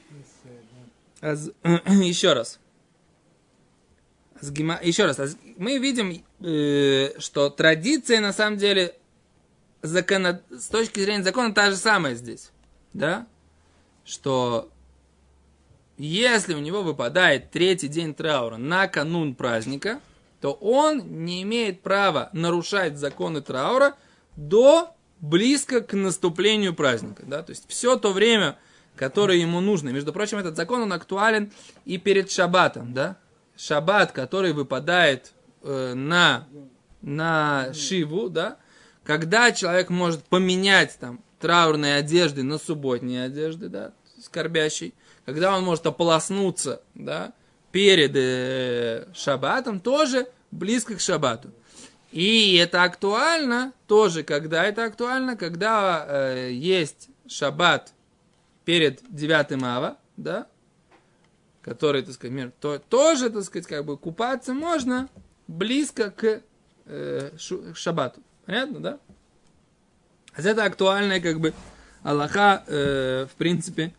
Еще 1.21 2.33
раз. 2.33 2.59
Еще 4.41 5.05
раз. 5.05 5.19
Мы 5.57 5.77
видим, 5.79 6.23
э, 6.41 7.19
что 7.19 7.49
традиция 7.49 8.19
на 8.21 8.31
самом 8.31 8.57
деле 8.57 8.95
закона, 9.81 10.41
с 10.51 10.67
точки 10.67 10.99
зрения 10.99 11.23
закона 11.23 11.53
та 11.53 11.71
же 11.71 11.77
самая 11.77 12.15
здесь. 12.15 12.51
Да? 12.93 13.27
Что 14.03 14.69
если 15.97 16.53
у 16.53 16.59
него 16.59 16.83
выпадает 16.83 17.51
третий 17.51 17.87
день 17.87 18.13
траура 18.13 18.57
на 18.57 18.87
канун 18.87 19.35
праздника, 19.35 19.99
то 20.41 20.53
он 20.53 21.25
не 21.25 21.41
имеет 21.43 21.81
права 21.81 22.29
нарушать 22.33 22.97
законы 22.97 23.41
траура 23.41 23.95
до 24.35 24.95
близко 25.19 25.81
к 25.81 25.93
наступлению 25.93 26.73
праздника. 26.73 27.23
Да? 27.25 27.41
То 27.41 27.51
есть 27.51 27.65
все 27.67 27.95
то 27.95 28.11
время, 28.11 28.57
которое 28.95 29.37
ему 29.37 29.61
нужно. 29.61 29.89
Между 29.89 30.13
прочим, 30.13 30.37
этот 30.37 30.55
закон 30.55 30.81
он 30.81 30.93
актуален 30.93 31.51
и 31.85 31.97
перед 31.97 32.29
шаббатом. 32.29 32.93
Да? 32.93 33.17
Шаббат, 33.57 34.11
который 34.11 34.53
выпадает 34.53 35.31
э, 35.63 35.93
на, 35.93 36.47
на 37.01 37.73
шиву, 37.73 38.29
да? 38.29 38.57
когда 39.05 39.51
человек 39.51 39.89
может 39.89 40.23
поменять 40.23 40.97
там, 40.99 41.21
траурные 41.39 41.95
одежды 41.95 42.43
на 42.43 42.57
субботние 42.57 43.23
одежды, 43.25 43.69
да, 43.69 43.93
скорбящий, 44.21 44.93
когда 45.25 45.55
он 45.55 45.63
может 45.63 45.85
ополоснуться, 45.85 46.81
да, 46.93 47.33
перед 47.71 48.15
э, 48.15 49.07
шаббатом, 49.13 49.79
тоже 49.79 50.27
близко 50.51 50.95
к 50.95 51.01
шаббату. 51.01 51.51
И 52.11 52.55
это 52.55 52.83
актуально 52.83 53.73
тоже, 53.87 54.23
когда 54.23 54.63
это 54.63 54.85
актуально, 54.85 55.35
когда 55.35 56.05
э, 56.07 56.51
есть 56.53 57.09
шаббат 57.27 57.91
перед 58.63 59.01
9 59.09 59.63
ава, 59.63 59.97
да, 60.15 60.47
который, 61.61 62.03
так 62.03 62.13
сказать, 62.13 62.33
мир, 62.33 62.51
то, 62.61 62.79
тоже, 62.79 63.29
так 63.29 63.43
сказать, 63.43 63.67
как 63.67 63.83
бы 63.83 63.97
купаться 63.97 64.53
можно 64.53 65.09
близко 65.47 66.11
к 66.11 66.41
э, 66.85 67.31
шу, 67.37 67.75
шаббату. 67.75 68.21
Понятно, 68.45 68.79
да? 68.79 68.99
А 70.33 70.41
это 70.41 70.63
актуальная, 70.63 71.19
как 71.19 71.39
бы, 71.39 71.53
Аллаха, 72.03 72.63
э, 72.67 73.25
в 73.29 73.35
принципе, 73.35 73.93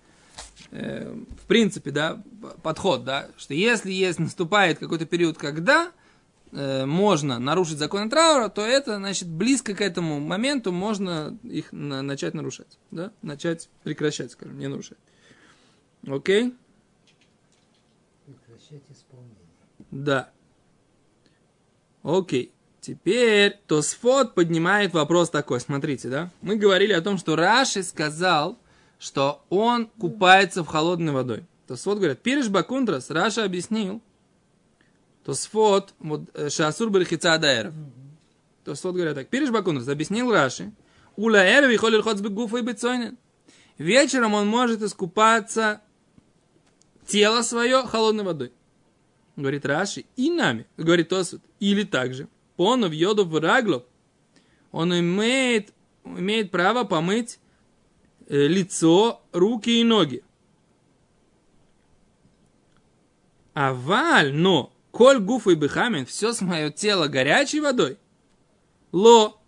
э, 0.71 1.13
в 1.13 1.47
принципе, 1.47 1.91
да, 1.91 2.23
подход, 2.63 3.05
да, 3.05 3.29
что 3.37 3.55
если 3.55 3.93
есть, 3.93 4.19
наступает 4.19 4.79
какой-то 4.79 5.07
период, 5.07 5.39
когда 5.39 5.93
э, 6.53 6.87
можно 6.87 7.39
нарушить 7.39 7.79
законы 7.79 8.11
траура, 8.11 8.49
то 8.49 8.65
это, 8.65 8.97
значит, 8.97 9.29
близко 9.29 9.75
к 9.75 9.81
этому 9.81 10.21
моменту 10.21 10.73
можно 10.73 11.39
их 11.43 11.73
на, 11.73 12.03
начать 12.03 12.35
нарушать, 12.35 12.79
да, 12.91 13.13
начать 13.23 13.69
прекращать, 13.83 14.33
скажем, 14.33 14.59
не 14.59 14.69
нарушать. 14.69 14.99
Окей? 16.07 16.55
Прекращать 18.25 18.83
исполнение. 18.91 19.37
Да. 19.91 20.31
Окей. 22.03 22.53
Теперь 22.81 23.59
Тосфот 23.67 24.35
поднимает 24.35 24.95
вопрос 24.95 25.31
такой. 25.31 25.59
Смотрите, 25.59 26.09
да? 26.09 26.31
Мы 26.41 26.55
говорили 26.55 26.93
о 26.93 27.03
том, 27.03 27.19
что 27.19 27.35
Раши 27.35 27.83
сказал, 27.83 28.61
что 28.99 29.45
он 29.51 29.89
купается 29.99 30.63
в 30.63 30.67
холодной 30.67 31.13
водой. 31.13 31.45
Тосфот 31.67 31.99
говорит, 31.99 32.21
пириш 32.21 32.49
бакундрас, 32.49 33.11
Раша 33.11 33.45
объяснил, 33.45 34.01
Тосфот, 35.25 35.95
вот 35.99 36.31
э, 36.35 36.49
Шасур 36.49 36.91
Бельхица 36.91 37.35
Адаэров. 37.35 37.75
Тосфот 38.65 38.95
говорит 38.95 39.15
так, 39.15 39.29
пириш 39.29 39.51
бакундрас, 39.51 39.89
объяснил 39.89 40.33
Раши, 40.33 40.73
Ула 41.17 41.39
Эров 41.39 41.71
и 41.71 41.77
холер 41.77 42.03
ход 42.03 42.21
и 42.21 42.63
бецойнен. 42.63 43.19
Вечером 43.79 44.35
он 44.35 44.47
может 44.47 44.83
искупаться 44.83 45.81
тело 47.07 47.43
свое 47.43 47.83
холодной 47.83 48.25
водой. 48.25 48.53
Говорит 49.35 49.67
Раши, 49.67 50.05
и 50.17 50.31
нами, 50.31 50.67
говорит 50.77 51.09
Тосфот, 51.09 51.41
или 51.59 51.83
также 51.83 52.29
понов, 52.57 52.93
йодов, 52.93 53.33
раглов, 53.35 53.83
он 54.73 54.99
имеет, 54.99 55.73
имеет 56.05 56.51
право 56.51 56.85
помыть 56.85 57.39
лицо, 58.29 59.23
руки 59.33 59.81
и 59.81 59.85
ноги. 59.85 60.23
А 63.55 63.73
валь, 63.73 64.35
но, 64.35 64.73
коль 64.91 65.19
гуф 65.19 65.47
и 65.47 65.55
бехамин, 65.55 66.05
все 66.05 66.33
с 66.33 66.41
мое 66.43 66.71
тело 66.71 67.09
горячей 67.09 67.61
водой, 67.61 67.99
ло, 68.93 69.41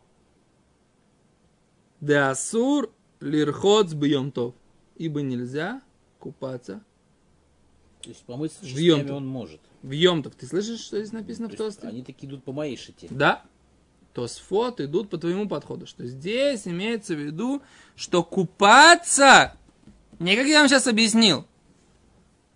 да 2.00 2.30
асур 2.30 2.90
лирхот 3.20 3.90
с 3.90 3.94
бьемтов, 3.94 4.54
ибо 4.96 5.20
нельзя 5.20 5.82
купаться 6.18 6.82
То 8.00 8.08
есть 8.10 8.22
помыться 8.24 8.58
В 8.62 9.10
он 9.10 9.26
может. 9.26 9.60
в 9.82 9.90
Йомтов. 9.90 10.34
Ты 10.36 10.46
слышишь, 10.46 10.80
что 10.80 10.96
здесь 10.98 11.12
написано 11.12 11.48
в 11.48 11.56
То 11.56 11.66
есть 11.66 11.80
тосте? 11.80 11.88
они 11.88 12.02
такие 12.02 12.28
идут 12.28 12.44
по 12.44 12.52
моей 12.52 12.76
шите. 12.76 13.08
Да. 13.10 13.44
Тосфот 14.12 14.80
идут 14.80 15.10
по 15.10 15.18
твоему 15.18 15.48
подходу. 15.48 15.86
Что 15.86 16.06
здесь 16.06 16.66
имеется 16.66 17.14
в 17.14 17.18
виду, 17.18 17.62
что 17.96 18.22
купаться, 18.22 19.56
не 20.18 20.36
как 20.36 20.46
я 20.46 20.60
вам 20.60 20.68
сейчас 20.68 20.86
объяснил, 20.86 21.46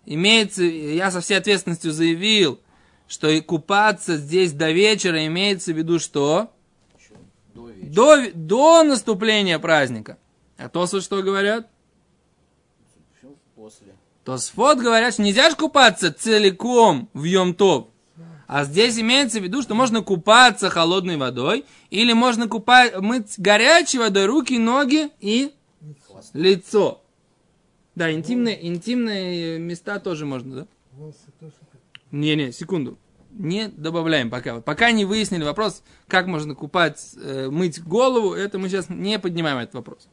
имеется, 0.05 0.63
я 0.63 1.11
со 1.11 1.21
всей 1.21 1.37
ответственностью 1.37 1.91
заявил, 1.91 2.59
что 3.07 3.29
и 3.29 3.41
купаться 3.41 4.17
здесь 4.17 4.51
до 4.53 4.71
вечера 4.71 5.25
имеется 5.27 5.73
в 5.73 5.77
виду 5.77 5.99
что? 5.99 6.51
Еще 6.97 7.13
до 7.53 7.69
вечера. 7.69 7.93
До, 7.93 8.31
до 8.33 8.83
наступления 8.83 9.59
праздника. 9.59 10.17
А 10.57 10.69
Тосфот 10.69 11.03
что 11.03 11.21
говорят? 11.21 11.67
После? 13.55 13.93
Тосфот 14.23 14.79
говорят, 14.79 15.13
что 15.13 15.23
нельзя 15.23 15.49
же 15.49 15.55
купаться 15.55 16.13
целиком 16.13 17.09
в 17.13 17.23
Йом-Тов. 17.23 17.87
А 18.53 18.65
здесь 18.65 18.99
имеется 18.99 19.39
в 19.39 19.43
виду, 19.43 19.63
что 19.63 19.73
можно 19.73 20.03
купаться 20.03 20.69
холодной 20.69 21.17
водой, 21.17 21.65
или 21.89 22.13
можно 22.13 22.47
купать, 22.47 22.95
мыть 23.01 23.33
горячей 23.39 23.97
водой 23.97 24.27
руки, 24.27 24.59
ноги 24.59 25.09
и 25.19 25.55
лицо. 26.33 27.01
Да, 27.95 28.11
интимные, 28.11 28.67
интимные 28.67 29.57
места 29.57 29.97
тоже 29.97 30.27
можно, 30.27 30.55
да? 30.55 30.67
Не-не, 32.11 32.51
секунду. 32.51 32.99
Не 33.31 33.69
добавляем 33.69 34.29
пока. 34.29 34.53
Вот 34.53 34.65
Пока 34.65 34.91
не 34.91 35.05
выяснили 35.05 35.43
вопрос, 35.43 35.81
как 36.07 36.27
можно 36.27 36.53
купать, 36.53 37.15
э, 37.15 37.49
мыть 37.49 37.83
голову, 37.83 38.35
это 38.35 38.59
мы 38.59 38.69
сейчас 38.69 38.87
не 38.87 39.17
поднимаем 39.17 39.57
этот 39.57 39.73
вопрос. 39.73 40.07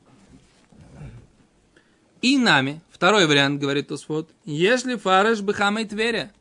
И 2.23 2.39
нами, 2.39 2.81
второй 2.91 3.27
вариант, 3.27 3.61
говорит 3.61 3.89
Тосфот, 3.89 4.31
если 4.47 4.95
фараш 4.95 5.43
бы 5.43 5.53
хамай 5.53 5.85
Тверия, 5.85 6.33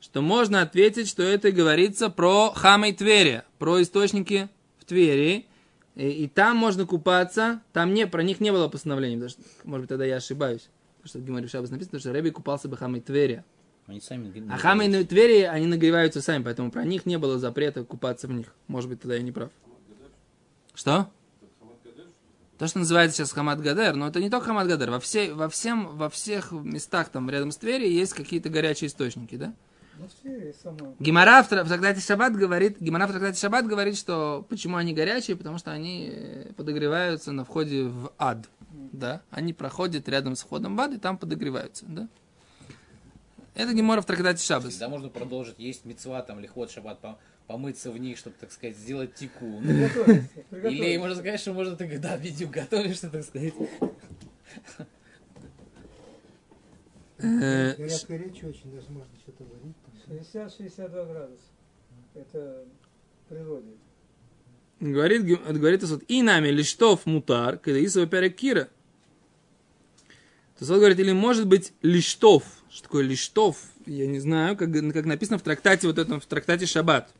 что 0.00 0.22
можно 0.22 0.62
ответить, 0.62 1.08
что 1.08 1.22
это 1.22 1.50
говорится 1.50 2.10
про 2.10 2.50
хамай 2.52 2.92
Тверия, 2.92 3.44
про 3.58 3.82
источники 3.82 4.48
в 4.78 4.84
Твери, 4.84 5.46
и, 5.94 6.08
и 6.08 6.28
там 6.28 6.56
можно 6.56 6.86
купаться, 6.86 7.60
там 7.72 7.94
не, 7.94 8.06
про 8.06 8.22
них 8.22 8.40
не 8.40 8.52
было 8.52 8.68
постановлений, 8.68 9.16
потому 9.16 9.30
что, 9.30 9.42
может 9.64 9.82
быть, 9.82 9.88
тогда 9.88 10.04
я 10.04 10.16
ошибаюсь, 10.16 10.68
потому 10.96 11.08
что 11.08 11.18
в 11.18 11.24
Гимаре 11.24 11.48
Шабас 11.48 11.70
написано, 11.70 11.98
что 11.98 12.12
Рэби 12.12 12.30
купался 12.30 12.68
бы 12.68 12.76
хамай 12.76 13.00
Тверия. 13.00 13.44
Они 13.88 14.02
сами 14.02 14.30
А 14.52 14.58
хамы 14.58 14.86
на 14.86 15.02
Твери, 15.02 15.44
они 15.44 15.66
нагреваются 15.66 16.20
сами, 16.20 16.42
поэтому 16.42 16.70
про 16.70 16.84
них 16.84 17.06
не 17.06 17.16
было 17.16 17.38
запрета 17.38 17.84
купаться 17.84 18.28
в 18.28 18.32
них. 18.32 18.54
Может 18.66 18.90
быть, 18.90 19.00
тогда 19.00 19.16
я 19.16 19.22
не 19.22 19.32
прав. 19.32 19.50
Что? 20.74 21.08
То, 22.58 22.66
что 22.66 22.80
называется 22.80 23.16
сейчас 23.16 23.32
Хамад 23.32 23.60
Гадер, 23.60 23.94
но 23.94 24.08
это 24.08 24.20
не 24.20 24.28
только 24.28 24.48
Хамад 24.48 24.66
Гадер. 24.66 24.90
Во, 24.90 25.00
все, 25.00 25.32
во, 25.32 25.48
всем, 25.48 25.96
во 25.96 26.10
всех 26.10 26.52
местах 26.52 27.08
там 27.08 27.30
рядом 27.30 27.50
с 27.50 27.56
Твери 27.56 27.88
есть 27.88 28.12
какие-то 28.12 28.50
горячие 28.50 28.88
источники, 28.88 29.36
да? 29.36 29.54
Ну, 29.98 30.06
все, 30.08 30.50
и 30.50 30.52
сама. 30.62 30.94
Гимара 31.00 31.42
в, 31.42 31.48
тра- 31.48 31.64
в 31.64 31.68
трактате 31.68 32.00
Шаббат 32.00 32.36
говорит, 32.36 32.80
Гимара 32.80 33.06
в 33.06 33.10
трактате 33.10 33.38
Шаббат 33.40 33.66
говорит, 33.66 33.96
что 33.96 34.46
почему 34.48 34.76
они 34.76 34.94
горячие, 34.94 35.36
потому 35.36 35.58
что 35.58 35.72
они 35.72 36.10
э, 36.12 36.52
подогреваются 36.56 37.32
на 37.32 37.44
входе 37.44 37.84
в 37.84 38.12
ад, 38.18 38.48
да? 38.92 39.22
Они 39.30 39.52
проходят 39.52 40.08
рядом 40.08 40.36
с 40.36 40.42
входом 40.42 40.76
в 40.76 40.80
ад 40.80 40.94
и 40.94 40.98
там 40.98 41.18
подогреваются, 41.18 41.84
да? 41.88 42.08
Это 43.54 43.72
Гимара 43.74 44.00
в 44.00 44.06
трактате 44.06 44.44
Шаббат. 44.44 44.70
Всегда 44.70 44.88
можно 44.88 45.08
продолжить 45.08 45.56
есть 45.58 45.84
мецва, 45.84 46.22
там, 46.22 46.38
лихот, 46.38 46.70
шаббат, 46.70 47.00
пом- 47.02 47.16
помыться 47.48 47.90
в 47.90 47.98
них, 47.98 48.16
чтобы, 48.18 48.36
так 48.38 48.52
сказать, 48.52 48.76
сделать. 48.76 49.10
Приготовиться, 49.18 50.28
Или 50.68 50.96
можно 50.96 51.16
сказать, 51.16 51.40
что 51.40 51.52
можно 51.54 51.74
ты, 51.74 51.98
да, 51.98 52.16
видео 52.16 52.48
готовишься, 52.48 53.10
так 53.10 53.24
сказать. 53.24 53.54
Э, 57.18 57.74
Говорят, 57.74 58.06
горячо 58.08 58.46
очень, 58.46 58.72
даже 58.72 58.88
можно 58.90 59.12
что-то 59.22 59.44
там. 59.44 59.74
60-62 60.08 61.08
градуса. 61.08 61.42
Это 62.14 62.64
природе. 63.28 63.72
Говорит, 64.80 65.24
говорит 65.24 65.80
Тосфот, 65.80 66.04
и 66.06 66.22
нами 66.22 66.48
лиштов 66.48 67.04
мутар, 67.06 67.58
когда 67.58 67.84
Исава 67.84 68.06
перекира. 68.06 68.68
Тосфот 70.58 70.78
говорит, 70.78 71.00
или 71.00 71.12
может 71.12 71.48
быть 71.48 71.72
лиштов. 71.82 72.44
Что 72.70 72.84
такое 72.84 73.02
лиштов? 73.02 73.58
Я 73.86 74.06
не 74.06 74.20
знаю, 74.20 74.56
как, 74.56 74.70
как 74.72 75.04
написано 75.04 75.38
в 75.38 75.42
трактате, 75.42 75.88
вот 75.88 75.98
этом, 75.98 76.20
в 76.20 76.26
трактате 76.26 76.66
Шаббат. 76.66 77.12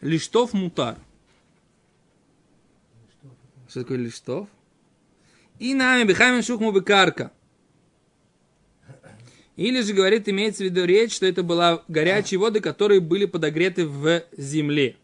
Лиштов 0.00 0.52
мутар. 0.52 0.98
Что 3.68 3.82
такое 3.82 3.98
лиштов? 3.98 4.48
И 5.60 5.74
нами 5.74 6.04
бихамин 6.04 6.42
шухму 6.42 6.72
бекарка. 6.72 7.30
Или 9.56 9.82
же, 9.82 9.92
говорит, 9.92 10.28
имеется 10.28 10.64
в 10.64 10.66
виду 10.66 10.84
речь, 10.84 11.14
что 11.14 11.26
это 11.26 11.42
была 11.42 11.84
горячие 11.86 12.40
воды, 12.40 12.60
которые 12.60 13.00
были 13.00 13.24
подогреты 13.26 13.86
в 13.86 14.22
земле. 14.36 14.96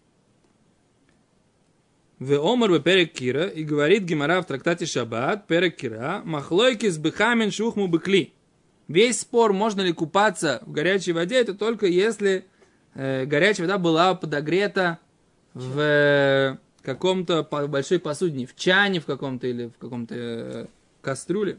В 2.18 2.34
Омар 2.34 2.70
в 2.72 2.80
Перек 2.80 3.12
Кира, 3.12 3.46
и 3.46 3.62
говорит 3.62 4.02
Гимара 4.02 4.42
в 4.42 4.46
трактате 4.46 4.86
Шаббат, 4.86 5.46
Перек 5.46 5.76
Кира, 5.76 6.20
махлойки 6.24 6.88
с 6.88 6.98
бехамен 6.98 7.50
шухму 7.50 7.86
быкли. 7.86 8.32
Весь 8.88 9.20
спор, 9.20 9.52
можно 9.52 9.80
ли 9.82 9.92
купаться 9.92 10.62
в 10.66 10.72
горячей 10.72 11.12
воде, 11.12 11.36
это 11.36 11.54
только 11.54 11.86
если 11.86 12.44
э, 12.94 13.24
горячая 13.24 13.68
вода 13.68 13.78
была 13.78 14.14
подогрета 14.16 14.98
в 15.54 15.78
э, 15.78 16.56
каком-то 16.82 17.44
большой 17.68 18.00
посудине, 18.00 18.46
в 18.46 18.56
чане 18.56 19.00
в 19.00 19.06
каком-то 19.06 19.46
или 19.46 19.66
в 19.66 19.78
каком-то 19.78 20.14
э, 20.16 20.66
кастрюле. 21.02 21.58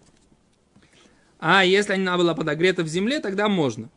А 1.41 1.65
если 1.65 1.93
она 1.93 2.17
была 2.17 2.35
подогрета 2.35 2.83
в 2.83 2.87
земле, 2.87 3.19
тогда 3.19 3.49
можно. 3.49 3.89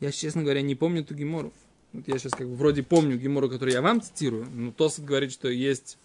Я, 0.00 0.10
честно 0.10 0.42
говоря, 0.42 0.60
не 0.60 0.74
помню 0.74 1.02
эту 1.02 1.14
гемору. 1.14 1.52
Вот 1.92 2.08
я 2.08 2.18
сейчас 2.18 2.32
как 2.32 2.48
бы 2.48 2.56
вроде 2.56 2.82
помню 2.82 3.16
гемору, 3.16 3.48
которую 3.48 3.72
я 3.72 3.82
вам 3.82 4.02
цитирую, 4.02 4.48
но 4.50 4.72
Тосат 4.72 5.04
говорит, 5.04 5.30
что 5.30 5.48
есть, 5.48 5.98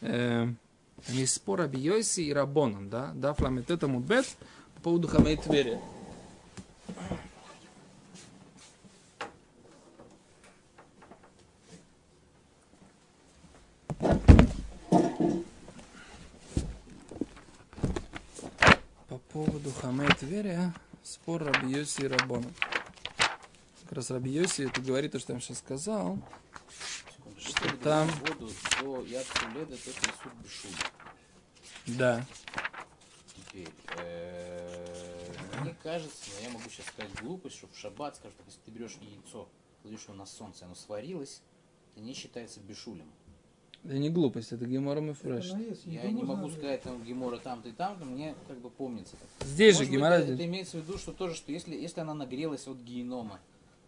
э, 0.00 0.48
там 1.06 1.16
есть 1.16 1.34
спор 1.34 1.60
об 1.60 1.76
Йоси 1.76 2.22
и 2.22 2.32
Рабоном, 2.32 2.90
да, 2.90 3.12
да, 3.14 3.32
фламетета 3.32 3.86
мудбет 3.86 4.26
по 4.74 4.82
поводу 4.82 5.06
Хамей 5.06 5.36
Твери. 5.36 5.78
По 19.10 19.18
поводу 19.18 19.72
Хамей 19.72 20.08
Твери, 20.20 20.72
спор 21.02 21.42
Раби 21.42 21.72
Йоси 21.72 22.02
и 22.02 22.06
Рабона. 22.06 22.46
Как 23.82 23.92
раз 23.94 24.08
Раби 24.12 24.30
Йоси 24.30 24.68
это 24.68 24.80
говорит 24.80 25.10
то, 25.10 25.18
что 25.18 25.32
я 25.32 25.34
вам 25.34 25.42
сейчас 25.42 25.58
сказал. 25.58 26.16
Что 27.36 27.76
там? 27.78 28.08
Воду 28.08 28.52
до 28.80 29.02
ядку 29.02 29.48
леда, 29.52 29.76
то. 29.76 29.90
Да. 31.86 32.24
Теперь, 33.34 33.74
э, 33.98 35.74
кажется, 35.82 36.30
но 36.36 36.46
я 36.46 36.50
могу 36.50 36.70
сейчас 36.70 36.86
сказать 36.86 37.12
глупость, 37.20 37.56
что 37.56 37.66
в 37.66 37.76
шаббат, 37.76 38.14
скажем 38.14 38.36
так, 38.36 38.46
если 38.46 38.60
ты 38.60 38.70
берешь 38.70 38.96
яйцо, 39.00 39.48
кладешь 39.82 40.04
его 40.04 40.14
на 40.14 40.26
солнце, 40.26 40.66
оно 40.66 40.76
сварилось, 40.76 41.42
это 41.90 42.00
не 42.04 42.14
считается 42.14 42.60
бешулем. 42.60 43.10
Это 43.82 43.98
не 43.98 44.10
глупость, 44.10 44.52
это 44.52 44.66
гемором 44.66 45.10
и 45.10 45.14
фреш. 45.14 45.46
Это 45.46 45.56
наезд, 45.56 45.86
Я 45.86 46.10
не 46.10 46.22
могу 46.22 46.50
сказать, 46.50 46.82
там 46.82 47.02
гемора 47.02 47.38
там-то 47.38 47.70
и 47.70 47.72
там-то, 47.72 48.04
мне 48.04 48.34
как 48.46 48.58
бы 48.58 48.68
помнится. 48.70 49.16
Здесь 49.40 49.74
же 49.76 49.80
Может 49.80 49.90
быть, 49.90 49.98
гемора. 49.98 50.14
это, 50.14 50.32
это 50.32 50.44
имеется 50.44 50.78
в 50.78 50.82
виду, 50.82 50.98
что 50.98 51.12
тоже, 51.12 51.34
что 51.34 51.50
если, 51.50 51.74
если 51.74 52.00
она 52.00 52.12
нагрелась 52.12 52.68
от 52.68 52.76
генома, 52.78 53.40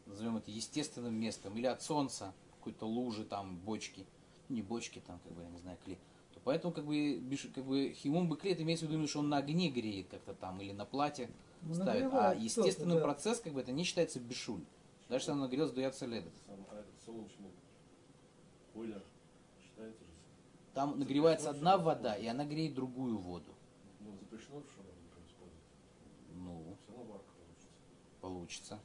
назовем 0.07 0.38
это 0.38 0.50
естественным 0.50 1.14
местом, 1.14 1.57
или 1.59 1.66
от 1.66 1.83
солнца, 1.83 2.33
какой-то 2.59 2.87
лужи 2.87 3.24
там, 3.24 3.57
бочки, 3.59 4.07
не 4.48 4.62
бочки 4.62 5.02
там, 5.07 5.18
как 5.24 5.33
бы, 5.35 5.42
я 5.42 5.48
не 5.50 5.59
знаю, 5.59 5.76
клей, 5.85 5.98
то 6.33 6.40
поэтому 6.42 6.72
как 6.72 6.87
бы, 6.87 7.18
биш- 7.18 7.50
как 7.55 7.64
бы 7.64 7.92
химум 7.94 8.28
бы 8.28 8.37
клей, 8.38 8.55
это 8.55 8.62
имеется 8.62 8.87
в 8.87 8.90
виду, 8.90 9.07
что 9.07 9.18
он 9.18 9.28
на 9.28 9.37
огне 9.38 9.68
греет 9.68 10.07
как-то 10.11 10.33
там, 10.33 10.59
или 10.62 10.72
на 10.72 10.87
платье 10.87 11.28
Ну, 11.61 11.74
ставит. 11.74 12.09
А 12.14 12.35
естественный 12.35 12.96
да. 12.96 13.02
процесс, 13.02 13.40
как 13.40 13.52
бы, 13.52 13.61
это 13.61 13.72
не 13.72 13.85
считается 13.85 14.20
бешуль. 14.20 14.62
Даже 15.11 15.24
если 15.24 15.33
она 15.33 15.42
нагрелась 15.42 15.72
до 15.72 15.83
яйцеледа. 15.83 16.31
Сам 16.46 16.57
а 16.70 16.83
Там 20.75 20.99
нагревается 20.99 21.51
одна 21.51 21.77
вода, 21.77 22.14
и 22.14 22.27
она 22.27 22.45
греет 22.45 22.75
другую 22.75 23.18
воду. 23.18 23.51
Ну, 24.01 24.16
запрещено, 24.21 24.62
что 24.71 24.81
она 24.81 24.90
уже 24.99 25.27
использовать. 25.27 25.62
Ну, 26.35 26.77
Все 26.83 26.92
равно 26.97 27.12
варка 27.12 27.25
получится. 27.31 27.68
получится. 28.21 28.79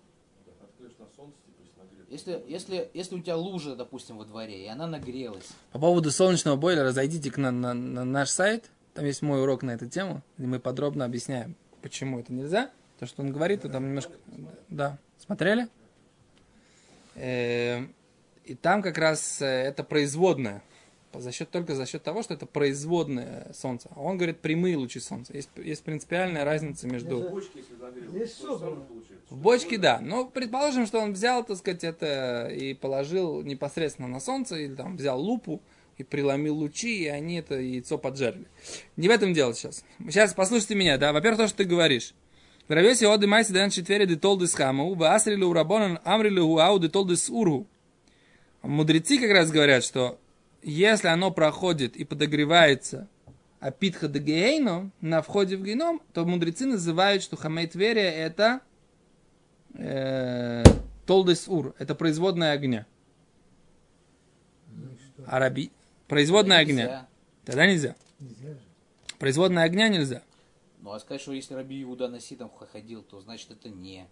Откроешь 0.62 0.98
на 1.00 1.06
солнце, 1.16 1.38
типа, 1.46 1.62
если 1.64 1.80
нагреть. 1.80 2.10
Если, 2.10 2.44
если, 2.52 2.92
если 2.94 3.16
у 3.16 3.22
тебя 3.22 3.38
лужа, 3.38 3.76
допустим, 3.76 4.18
во 4.18 4.26
дворе, 4.26 4.66
и 4.66 4.68
она 4.68 4.86
нагрелась, 4.88 5.48
По 5.72 5.80
поводу 5.80 6.12
солнечного 6.12 6.56
бойлера 6.58 6.92
зайдите 6.92 7.32
к 7.32 7.38
на, 7.38 7.52
на- 7.52 7.74
на 7.74 8.04
наш 8.04 8.30
сайт. 8.30 8.70
Там 8.94 9.06
есть 9.06 9.22
мой 9.22 9.42
урок 9.42 9.64
на 9.64 9.72
эту 9.72 9.88
тему, 9.88 10.24
где 10.38 10.48
мы 10.48 10.60
подробно 10.60 11.06
объясняем, 11.06 11.56
почему 11.82 12.20
это 12.20 12.34
нельзя. 12.34 12.72
То, 13.00 13.06
что 13.06 13.22
он 13.22 13.32
говорит, 13.32 13.62
то 13.62 13.70
там 13.70 13.86
немножко... 13.86 14.12
Да. 14.70 14.98
Смотрели? 15.20 15.68
Э, 17.16 17.86
И 18.46 18.56
там 18.56 18.82
как 18.82 18.98
раз 18.98 19.42
э, 19.42 19.46
это 19.46 19.84
производное. 19.84 20.64
За 21.20 21.32
счет, 21.32 21.50
только 21.50 21.76
за 21.76 21.86
счет 21.86 22.04
того, 22.04 22.24
что 22.24 22.34
это 22.34 22.46
производное 22.46 23.52
солнце. 23.54 23.90
А 23.96 24.02
он 24.02 24.18
говорит 24.18 24.40
прямые 24.40 24.78
лучи 24.78 25.00
солнца. 25.00 25.34
Есть, 25.34 25.50
есть 25.58 25.84
принципиальная 25.84 26.44
разница 26.44 26.88
между... 26.88 27.20
В 27.20 27.30
бочке, 27.32 27.60
если 27.60 27.76
получается. 27.76 29.16
В 29.30 29.38
бочке, 29.38 29.78
да. 29.78 30.00
Но 30.00 30.26
предположим, 30.26 30.86
что 30.86 31.00
он 31.00 31.14
взял, 31.14 31.44
так 31.44 31.58
сказать, 31.58 31.84
это 31.84 32.48
и 32.48 32.74
положил 32.74 33.42
непосредственно 33.42 34.08
на 34.08 34.20
солнце, 34.20 34.58
или 34.58 34.76
там 34.76 34.98
взял 34.98 35.20
лупу 35.20 35.62
и 35.98 36.04
преломил 36.04 36.56
лучи, 36.56 37.04
и 37.04 37.08
они 37.08 37.40
это 37.40 37.56
яйцо 37.56 37.98
поджарили. 37.98 38.46
Не 38.96 39.08
в 39.08 39.12
этом 39.12 39.34
дело 39.34 39.54
сейчас. 39.54 39.84
Сейчас 40.00 40.34
послушайте 40.34 40.76
меня, 40.76 40.98
да. 40.98 41.14
Во-первых, 41.14 41.40
то, 41.40 41.48
что 41.48 41.58
ты 41.58 41.64
говоришь. 41.64 42.14
Гравеси 42.68 43.06
оды 43.06 43.28
майси 43.28 43.54
дан 43.54 43.70
четвери 43.70 44.06
де 44.06 44.18
толдыс 44.18 44.54
хаму, 44.54 44.94
ба 44.96 45.16
асрили 45.16 45.44
у 45.44 45.54
рабонан 45.54 46.00
амрили 46.04 46.42
у 46.42 46.58
ау 46.58 46.80
де 46.80 46.90
толдыс 46.90 47.30
ургу. 47.30 47.66
Мудрецы 48.62 49.20
как 49.20 49.32
раз 49.32 49.52
говорят, 49.52 49.86
что 49.86 50.20
если 50.62 51.08
оно 51.08 51.32
проходит 51.32 51.96
и 51.96 52.04
подогревается 52.04 53.08
апитха 53.60 54.08
де 54.08 54.20
гейну 54.20 54.92
на 55.02 55.22
входе 55.22 55.58
в 55.58 55.64
геном, 55.64 56.02
то 56.14 56.26
мудрецы 56.26 56.66
называют, 56.66 57.24
что 57.24 57.38
хамейт 57.38 57.76
верия 57.76 58.12
это 58.12 58.62
э, 59.74 60.64
толдес 61.06 61.48
ур, 61.48 61.76
это 61.80 61.96
производная 61.96 62.52
огня. 62.52 62.86
Ну? 64.68 64.90
Араби. 65.26 65.72
Производная 66.08 66.60
огня. 66.60 66.84
нельзя. 66.84 67.08
Тогда 67.46 67.68
нельзя. 67.68 67.96
Нельзя 68.20 68.54
же. 68.54 68.62
Производная 69.20 69.64
огня 69.64 69.90
нельзя. 69.90 70.22
Ну, 70.82 70.92
а 70.92 71.00
сказать, 71.00 71.22
что 71.22 71.34
если 71.34 71.54
Раби 71.56 71.82
Иуда 71.82 72.08
на 72.08 72.20
ситом 72.20 72.50
ходил, 72.72 73.02
то 73.02 73.20
значит 73.20 73.52
это 73.52 73.68
не. 73.68 74.08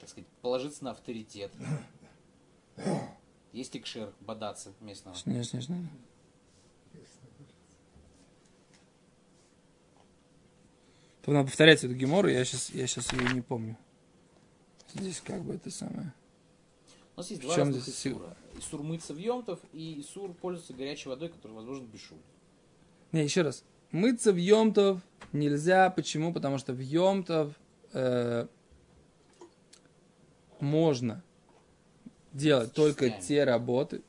Так 0.00 0.10
сказать, 0.10 0.26
положиться 0.42 0.84
на 0.84 0.90
авторитет. 0.90 1.52
Есть 3.54 3.76
икшер, 3.76 4.12
бадаться 4.20 4.72
местного. 4.80 5.16
Не, 5.26 5.36
не, 5.36 5.68
не. 5.68 5.88
То 11.22 11.30
надо 11.30 11.46
повторять 11.46 11.84
эту 11.84 11.94
гемору, 11.94 12.28
я 12.28 12.44
сейчас, 12.44 12.70
я 12.70 12.84
сейчас 12.88 13.12
ее 13.12 13.32
не 13.32 13.42
помню. 13.42 13.78
Здесь 14.92 15.20
как 15.20 15.42
бы 15.42 15.54
это 15.54 15.70
самое. 15.70 16.12
У 17.14 17.20
нас 17.20 17.30
есть 17.30 17.42
В 17.42 17.44
два 17.44 17.54
чем 17.54 17.66
разных 17.68 17.82
здесь? 17.84 17.94
Исура. 17.94 18.36
Исур 18.58 18.82
мыться 18.82 19.14
в 19.14 19.18
Йомтов 19.18 19.60
и 19.72 20.00
Исур 20.00 20.34
пользоваться 20.34 20.74
горячей 20.74 21.08
водой, 21.08 21.28
которая, 21.28 21.58
возможно, 21.58 21.86
бешуль. 21.86 22.18
Не, 23.12 23.22
еще 23.22 23.42
раз. 23.42 23.62
Мыться 23.92 24.32
в 24.32 24.36
Йомтов 24.36 25.00
нельзя. 25.32 25.90
Почему? 25.90 26.32
Потому 26.32 26.58
что 26.58 26.72
в 26.72 26.80
Йомтов 26.80 27.54
э, 27.92 28.48
можно 30.58 31.22
делать 32.34 32.72
только 32.74 33.08
те 33.08 33.44
работы. 33.44 34.02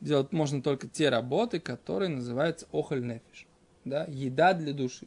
Делать 0.00 0.32
можно 0.32 0.62
только 0.62 0.88
те 0.88 1.10
работы, 1.10 1.60
которые 1.60 2.08
называются 2.08 2.66
охоль 2.72 3.04
нефиш. 3.04 3.46
Да? 3.84 4.06
Еда 4.08 4.54
для 4.54 4.72
души. 4.72 5.06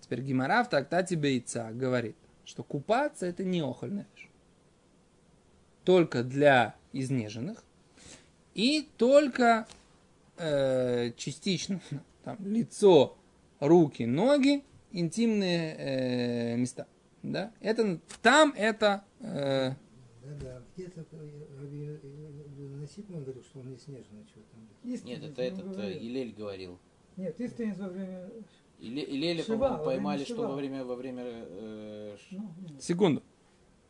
Теперь 0.00 0.22
Гимара 0.22 0.64
в 0.64 0.70
трактате 0.70 1.14
Бейца 1.16 1.70
говорит, 1.72 2.16
что 2.44 2.64
купаться 2.64 3.26
это 3.26 3.44
не 3.44 3.60
охоль 3.60 3.92
нефиш. 3.92 4.28
Только 5.84 6.24
для 6.24 6.74
изнеженных 6.92 7.62
и 8.54 8.88
только 8.96 9.68
э, 10.38 11.12
частично 11.16 11.80
там, 12.24 12.36
лицо, 12.44 13.16
руки, 13.60 14.04
ноги, 14.04 14.64
интимные 14.90 15.76
э, 15.76 16.56
места. 16.56 16.86
Да? 17.22 17.52
Это, 17.60 18.00
там 18.22 18.54
это 18.56 19.04
э, 19.20 19.72
Да-да, 20.28 20.62
где-то 20.76 21.04
э, 21.12 21.96
Насипман 22.80 23.22
говорил, 23.24 23.42
что 23.42 23.60
он 23.60 23.70
не 23.70 23.76
снежный, 23.78 24.24
что 24.28 24.40
там. 24.50 24.68
Нет, 24.84 25.22
это 25.24 25.42
этот 25.42 25.60
э, 25.66 25.68
говорил. 25.70 25.98
Илель 25.98 26.32
говорил. 26.36 26.78
Нет, 27.16 27.40
истинность 27.40 27.78
во 27.80 27.88
время... 27.88 28.28
Иле- 28.80 29.04
Илеля, 29.08 29.42
Шива, 29.42 29.78
поймали, 29.84 30.24
что 30.24 30.46
во 30.48 30.54
время, 30.54 30.84
во 30.84 30.94
время 30.94 31.24
э, 31.26 32.16
Ну, 32.30 32.50
секунду. 32.80 33.22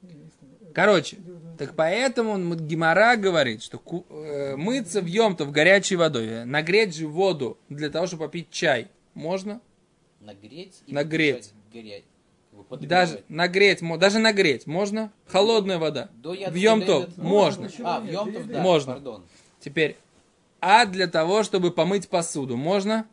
истинность. 0.03 0.35
Короче, 0.75 1.17
Э, 1.17 1.57
так 1.59 1.75
поэтому 1.75 2.31
он- 2.33 2.57
Гимара 2.57 3.17
говорит, 3.17 3.63
что 3.63 3.79
ку- 3.79 4.07
э, 4.11 4.57
мыться 4.57 5.01
в 5.03 5.07
Йомтов 5.07 5.51
горячей 5.51 5.97
водой, 5.97 6.27
э, 6.27 6.45
нагреть 6.45 6.95
же 6.95 7.07
воду 7.09 7.59
для 7.69 7.91
того, 7.91 8.07
чтобы 8.07 8.25
попить 8.27 8.51
чай, 8.51 8.89
можно? 9.15 9.61
нагреть 10.21 10.83
и 10.87 10.93
Нагреть. 10.93 11.53
подержать 11.73 12.05
Даже 12.81 13.25
нагреть, 13.29 13.81
даже 13.99 14.19
нагреть 14.19 14.67
можно? 14.67 15.13
Холодная 15.27 15.79
вода. 15.79 16.09
До 16.15 16.33
В 16.33 16.55
Йомтов 16.55 17.17
можно. 17.17 17.71
А, 17.83 18.01
в? 18.01 18.11
Йомтов, 18.11 18.47
да, 18.47 18.63
Можно. 18.63 18.93
пардон. 18.95 19.25
Теперь, 19.61 19.97
а 20.61 20.87
для 20.87 21.07
того, 21.07 21.43
чтобы 21.43 21.71
помыть 21.71 22.09
посуду, 22.09 22.57
можно? 22.57 23.07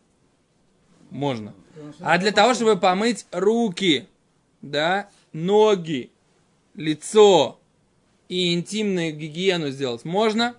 Можно. 1.09 1.53
А 1.99 2.17
для 2.17 2.31
того, 2.31 2.53
чтобы 2.53 2.77
помыть 2.77 3.25
руки, 3.31 4.07
да, 4.61 5.09
ноги, 5.33 6.11
лицо 6.73 7.59
и 8.29 8.53
интимную 8.53 9.15
гигиену 9.15 9.69
сделать, 9.69 10.05
можно? 10.05 10.55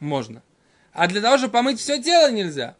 Можно. 0.00 0.42
А 0.92 1.06
для 1.08 1.20
того, 1.20 1.38
чтобы 1.38 1.52
помыть 1.52 1.80
все 1.80 2.02
тело, 2.02 2.30
нельзя. 2.30 2.76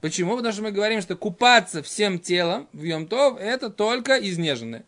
Почему? 0.00 0.36
Потому 0.36 0.52
что 0.52 0.62
мы 0.62 0.72
говорим, 0.72 1.00
что 1.02 1.16
купаться 1.16 1.82
всем 1.82 2.18
телом 2.18 2.68
в 2.72 2.82
Йомтов 2.82 3.38
это 3.38 3.68
только 3.68 4.16
изнеженное. 4.16 4.84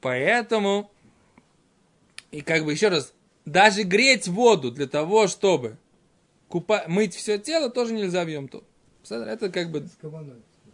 Поэтому, 0.00 0.90
и 2.30 2.40
как 2.40 2.64
бы 2.64 2.72
еще 2.72 2.88
раз, 2.88 3.12
даже 3.44 3.82
греть 3.82 4.28
воду 4.28 4.70
для 4.70 4.86
того, 4.86 5.26
чтобы 5.26 5.76
купа- 6.48 6.84
мыть 6.88 7.14
все 7.14 7.38
тело, 7.38 7.70
тоже 7.70 7.94
нельзя 7.94 8.24
в 8.24 8.28
Йомтов. 8.28 8.64
Это 9.08 9.48
как 9.50 9.70
бы 9.70 9.88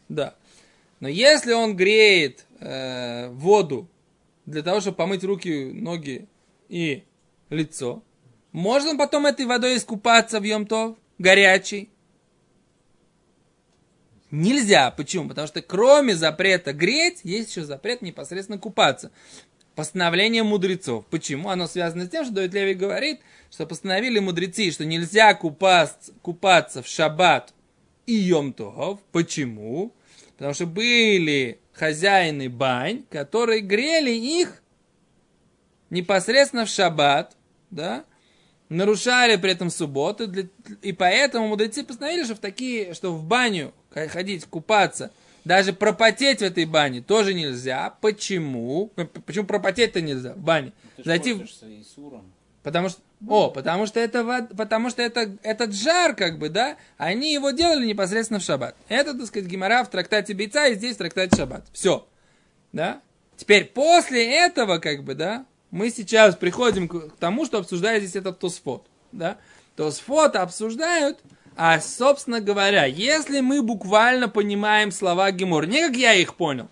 да. 0.09 0.35
Но 1.01 1.09
если 1.09 1.53
он 1.53 1.77
греет 1.77 2.47
э, 2.61 3.29
воду 3.31 3.89
для 4.47 4.63
того, 4.63 4.81
чтобы 4.81 4.97
помыть 4.97 5.25
руки, 5.25 5.71
ноги 5.73 6.27
и 6.69 7.05
лицо, 7.51 8.03
можно 8.53 8.97
потом 8.97 9.27
этой 9.27 9.47
водой 9.47 9.77
искупаться 9.77 10.41
в 10.41 10.45
Йомтов, 10.45 10.97
горячей? 11.19 11.91
Нельзя. 14.35 14.91
Почему? 14.91 15.29
Потому 15.29 15.47
что 15.47 15.63
кроме 15.63 16.17
запрета 16.17 16.73
греть, 16.73 17.21
есть 17.23 17.51
еще 17.51 17.65
запрет 17.65 18.03
непосредственно 18.03 18.59
купаться. 18.59 19.13
Постановление 19.77 20.43
мудрецов. 20.43 21.07
Почему? 21.07 21.51
Оно 21.51 21.69
связано 21.69 22.07
с 22.07 22.09
тем, 22.09 22.25
что 22.25 22.35
Давид 22.35 22.53
Леви 22.53 22.75
говорит, 22.75 23.21
что 23.51 23.65
постановили 23.65 24.19
мудрецы, 24.19 24.73
что 24.73 24.85
нельзя 24.85 25.35
купаться, 25.35 26.13
купаться 26.21 26.83
в 26.83 26.89
шаббат 26.89 27.55
и 28.07 28.29
Йом-Тов. 28.31 28.99
Почему? 29.13 29.93
Потому 30.37 30.53
что 30.53 30.67
были 30.67 31.61
хозяины 31.73 32.49
бань, 32.49 33.05
которые 33.11 33.61
грели 33.61 34.11
их 34.11 34.63
непосредственно 35.91 36.67
в 36.67 36.69
шаббат, 36.69 37.37
да, 37.71 38.05
нарушали 38.69 39.37
при 39.37 39.53
этом 39.53 39.71
субботу, 39.71 40.27
для- 40.27 40.49
и 40.83 40.93
поэтому 40.93 41.49
мудрецы 41.49 41.85
постановили, 41.85 42.25
что 42.25 42.35
в 42.35 42.39
такие, 42.39 42.95
что 42.95 43.13
в 43.13 43.23
баню 43.25 43.73
ходить, 43.93 44.45
купаться 44.47 45.11
Даже 45.45 45.73
пропотеть 45.75 46.39
в 46.39 46.43
этой 46.43 46.65
бане 46.65 47.03
тоже 47.03 47.35
нельзя. 47.35 47.95
Почему? 48.01 48.91
Ну, 48.97 49.07
Почему 49.07 49.45
пропотеть-то 49.47 50.01
нельзя 50.01 50.33
в 50.33 50.39
бане? 50.39 50.73
Ты 50.97 51.03
ж 51.03 51.07
Зайти 51.07 51.33
в-. 51.35 51.47
Потому 52.63 52.89
что, 52.89 53.03
о, 53.29 53.51
потому 53.51 53.85
что 53.85 54.01
это, 54.01 54.21
вод- 54.25 54.57
потому 54.57 54.89
что 54.89 55.03
это, 55.03 55.37
этот 55.43 55.75
жар, 55.75 56.15
как 56.15 56.39
бы, 56.39 56.49
да, 56.49 56.79
они 56.97 57.35
его 57.35 57.51
делали 57.51 57.85
непосредственно 57.85 58.41
в 58.41 58.43
шаббат. 58.43 58.75
Это, 58.89 59.13
так 59.13 59.27
сказать, 59.27 59.47
гемора 59.47 59.85
в 59.85 59.91
трактате 59.91 60.33
Бейца 60.33 60.67
и 60.69 60.75
здесь 60.77 60.95
в 60.95 60.99
трактате 60.99 61.37
шаббат. 61.37 61.67
Все. 61.75 62.07
Да? 62.73 63.03
Теперь 63.37 63.67
после 63.67 64.25
этого, 64.35 64.79
как 64.79 65.05
бы, 65.05 65.15
да, 65.15 65.45
мы 65.75 65.91
сейчас 65.91 66.37
приходим 66.37 66.87
к 66.87 67.17
тому, 67.19 67.45
что 67.45 67.59
обсуждает 67.59 68.05
здесь 68.05 68.15
этот 68.15 68.39
Тосфот. 68.39 68.87
Да? 69.11 69.39
Тосфот 69.75 70.37
обсуждают, 70.37 71.19
а, 71.57 71.81
собственно 71.81 72.41
говоря, 72.41 72.85
если 72.85 73.41
мы 73.41 73.61
буквально 73.61 74.29
понимаем 74.29 74.93
слова 74.93 75.33
Гемор, 75.33 75.67
не 75.67 75.89
как 75.89 75.97
я 75.97 76.15
их 76.15 76.37
понял, 76.37 76.69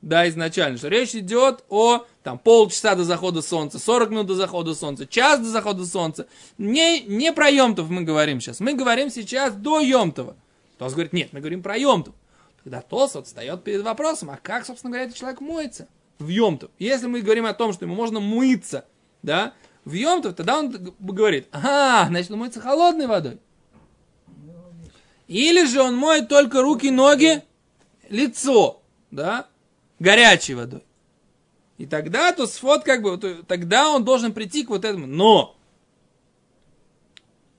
да, 0.00 0.28
изначально, 0.28 0.76
что 0.76 0.88
речь 0.88 1.14
идет 1.14 1.62
о 1.68 2.04
там, 2.24 2.36
полчаса 2.36 2.96
до 2.96 3.04
захода 3.04 3.42
солнца, 3.42 3.78
40 3.78 4.10
минут 4.10 4.26
до 4.26 4.34
захода 4.34 4.74
солнца, 4.74 5.06
час 5.06 5.38
до 5.38 5.46
захода 5.46 5.86
солнца. 5.86 6.26
Не, 6.58 6.98
не 7.02 7.32
про 7.32 7.48
Йомтов 7.48 7.90
мы 7.90 8.02
говорим 8.02 8.40
сейчас, 8.40 8.58
мы 8.58 8.74
говорим 8.74 9.08
сейчас 9.08 9.54
до 9.54 9.78
Йомтова. 9.78 10.34
Тос 10.78 10.94
говорит, 10.94 11.12
нет, 11.12 11.32
мы 11.32 11.38
говорим 11.38 11.62
про 11.62 11.76
Йомтов. 11.76 12.14
Тогда 12.64 12.80
Тос 12.80 13.14
вот 13.14 13.28
встает 13.28 13.62
перед 13.62 13.82
вопросом, 13.82 14.30
а 14.30 14.38
как, 14.42 14.66
собственно 14.66 14.90
говоря, 14.90 15.04
этот 15.04 15.16
человек 15.16 15.40
моется 15.40 15.86
в 16.22 16.28
Йомтов? 16.28 16.70
Если 16.78 17.06
мы 17.06 17.20
говорим 17.20 17.46
о 17.46 17.54
том, 17.54 17.72
что 17.72 17.84
ему 17.84 17.94
можно 17.94 18.20
мыться, 18.20 18.86
да, 19.22 19.52
в 19.84 19.92
Йомтов, 19.92 20.34
тогда 20.34 20.58
он 20.58 20.70
говорит, 20.98 21.48
ага, 21.50 22.08
значит, 22.08 22.30
он 22.30 22.38
моется 22.38 22.60
холодной 22.60 23.06
водой. 23.06 23.38
Или 25.28 25.64
же 25.66 25.80
он 25.80 25.96
моет 25.96 26.28
только 26.28 26.62
руки, 26.62 26.90
ноги, 26.90 27.42
лицо, 28.08 28.82
да, 29.10 29.48
горячей 29.98 30.54
водой. 30.54 30.82
И 31.78 31.86
тогда 31.86 32.32
то 32.32 32.46
сфот 32.46 32.84
как 32.84 33.02
бы, 33.02 33.18
тогда 33.46 33.90
он 33.90 34.04
должен 34.04 34.32
прийти 34.32 34.64
к 34.64 34.68
вот 34.68 34.84
этому. 34.84 35.06
Но 35.06 35.56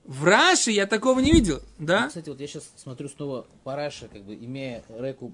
в 0.04 0.24
Раши 0.24 0.70
я 0.70 0.86
такого 0.86 1.20
не 1.20 1.32
видел, 1.32 1.60
да? 1.78 2.08
Кстати, 2.08 2.28
вот 2.28 2.40
я 2.40 2.46
сейчас 2.46 2.70
смотрю 2.76 3.08
снова 3.08 3.46
по 3.64 3.74
Раше, 3.74 4.08
как 4.08 4.22
бы 4.22 4.34
имея 4.34 4.84
реку 4.88 5.32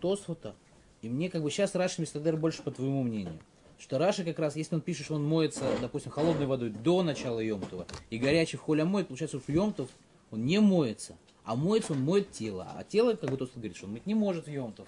Тосфота, 0.00 0.54
и 1.02 1.08
мне 1.08 1.30
как 1.30 1.42
бы 1.42 1.50
сейчас 1.50 1.74
Раши 1.74 2.00
Мистадер 2.00 2.36
больше 2.36 2.62
по 2.62 2.70
твоему 2.70 3.02
мнению. 3.02 3.38
Что 3.78 3.98
Раши 3.98 4.24
как 4.24 4.38
раз, 4.38 4.56
если 4.56 4.74
он 4.74 4.82
пишет, 4.82 5.06
что 5.06 5.14
он 5.14 5.24
моется, 5.24 5.64
допустим, 5.80 6.12
холодной 6.12 6.46
водой 6.46 6.68
до 6.68 7.02
начала 7.02 7.40
Йомтова, 7.40 7.86
и 8.10 8.18
горячий 8.18 8.58
в 8.58 8.60
холе 8.60 8.84
моет, 8.84 9.08
получается, 9.08 9.40
что 9.40 9.52
Йомтов 9.52 9.88
он 10.30 10.44
не 10.44 10.60
моется, 10.60 11.16
а 11.44 11.56
моется 11.56 11.94
он 11.94 12.02
моет 12.02 12.30
тело. 12.30 12.68
А 12.76 12.84
тело, 12.84 13.14
как 13.14 13.30
бы 13.30 13.36
Тосфот 13.38 13.56
говорит, 13.56 13.76
что 13.76 13.86
он 13.86 13.92
мыть 13.92 14.06
не 14.06 14.14
может 14.14 14.48
Йомтов, 14.48 14.86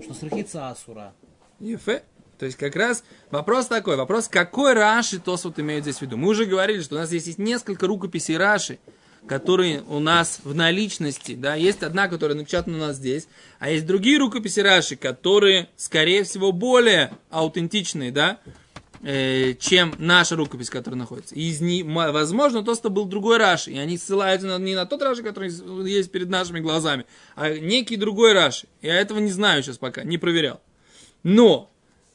что 0.00 0.14
срахится 0.14 0.70
асура. 0.70 1.12
Ефе. 1.60 2.02
То 2.38 2.46
есть 2.46 2.58
как 2.58 2.74
раз 2.74 3.04
вопрос 3.30 3.66
такой, 3.66 3.96
вопрос, 3.96 4.26
какой 4.26 4.72
Раши 4.72 5.20
Тос 5.20 5.44
вот 5.44 5.60
имеет 5.60 5.84
здесь 5.84 5.98
в 5.98 6.02
виду. 6.02 6.16
Мы 6.16 6.28
уже 6.28 6.46
говорили, 6.46 6.80
что 6.80 6.96
у 6.96 6.98
нас 6.98 7.08
здесь 7.08 7.26
есть 7.26 7.38
несколько 7.38 7.86
рукописей 7.86 8.36
Раши, 8.36 8.78
которые 9.26 9.82
у 9.82 10.00
нас 10.00 10.40
в 10.44 10.54
наличности, 10.54 11.34
да, 11.34 11.54
есть 11.54 11.82
одна, 11.82 12.08
которая 12.08 12.36
напечатана 12.36 12.76
у 12.76 12.80
нас 12.80 12.96
здесь, 12.96 13.28
а 13.58 13.70
есть 13.70 13.86
другие 13.86 14.18
рукописи 14.18 14.60
Раши, 14.60 14.96
которые, 14.96 15.68
скорее 15.76 16.24
всего, 16.24 16.52
более 16.52 17.12
аутентичные, 17.30 18.10
да, 18.10 18.38
э, 19.02 19.54
чем 19.54 19.94
наша 19.98 20.36
рукопись, 20.36 20.70
которая 20.70 20.98
находится. 20.98 21.34
Из 21.34 21.60
м- 21.60 21.94
возможно, 21.94 22.62
то, 22.62 22.74
что 22.74 22.90
был 22.90 23.04
другой 23.04 23.38
Раши, 23.38 23.72
и 23.72 23.78
они 23.78 23.98
ссылаются 23.98 24.46
на- 24.46 24.58
не 24.58 24.74
на 24.74 24.86
тот 24.86 25.02
Раши, 25.02 25.22
который 25.22 25.50
есть 25.88 26.10
перед 26.10 26.28
нашими 26.28 26.60
глазами, 26.60 27.04
а 27.34 27.50
некий 27.50 27.96
другой 27.96 28.32
Раши. 28.32 28.66
Я 28.80 28.94
этого 28.96 29.18
не 29.18 29.30
знаю 29.30 29.62
сейчас 29.62 29.78
пока, 29.78 30.02
не 30.04 30.18
проверял. 30.18 30.60
Но 31.22 31.68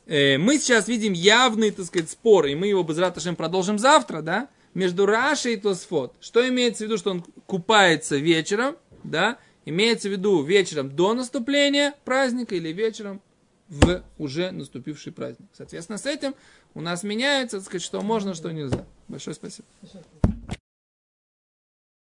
э, 0.06 0.38
мы 0.38 0.58
сейчас 0.60 0.88
видим 0.88 1.14
явный, 1.14 1.72
так 1.72 1.86
сказать, 1.86 2.10
спор, 2.10 2.46
и 2.46 2.56
мы 2.56 2.68
его 2.68 2.84
без 2.84 2.98
Раташем 2.98 3.36
продолжим 3.36 3.78
завтра, 3.80 4.22
да, 4.22 4.48
между 4.78 5.08
Рашей 5.08 5.54
и 5.54 5.58
Тосфот. 5.58 6.14
Что 6.20 6.48
имеется 6.48 6.84
в 6.84 6.88
виду, 6.88 6.98
что 6.98 7.10
он 7.10 7.26
купается 7.48 8.16
вечером, 8.16 8.78
да, 9.04 9.40
имеется 9.66 10.08
в 10.08 10.12
виду 10.12 10.44
вечером 10.44 10.96
до 10.96 11.16
наступления 11.16 11.96
праздника 12.06 12.56
или 12.56 12.70
вечером 12.70 13.20
в 13.70 14.04
уже 14.20 14.52
наступивший 14.52 15.12
праздник. 15.12 15.50
Соответственно, 15.54 15.98
с 15.98 16.06
этим 16.06 16.36
у 16.76 16.82
нас 16.82 17.02
меняется, 17.02 17.58
так 17.58 17.66
сказать, 17.66 17.84
что 17.84 18.02
можно, 18.02 18.36
что 18.36 18.52
нельзя. 18.52 18.86
Большое 19.08 19.34
спасибо. 19.34 19.68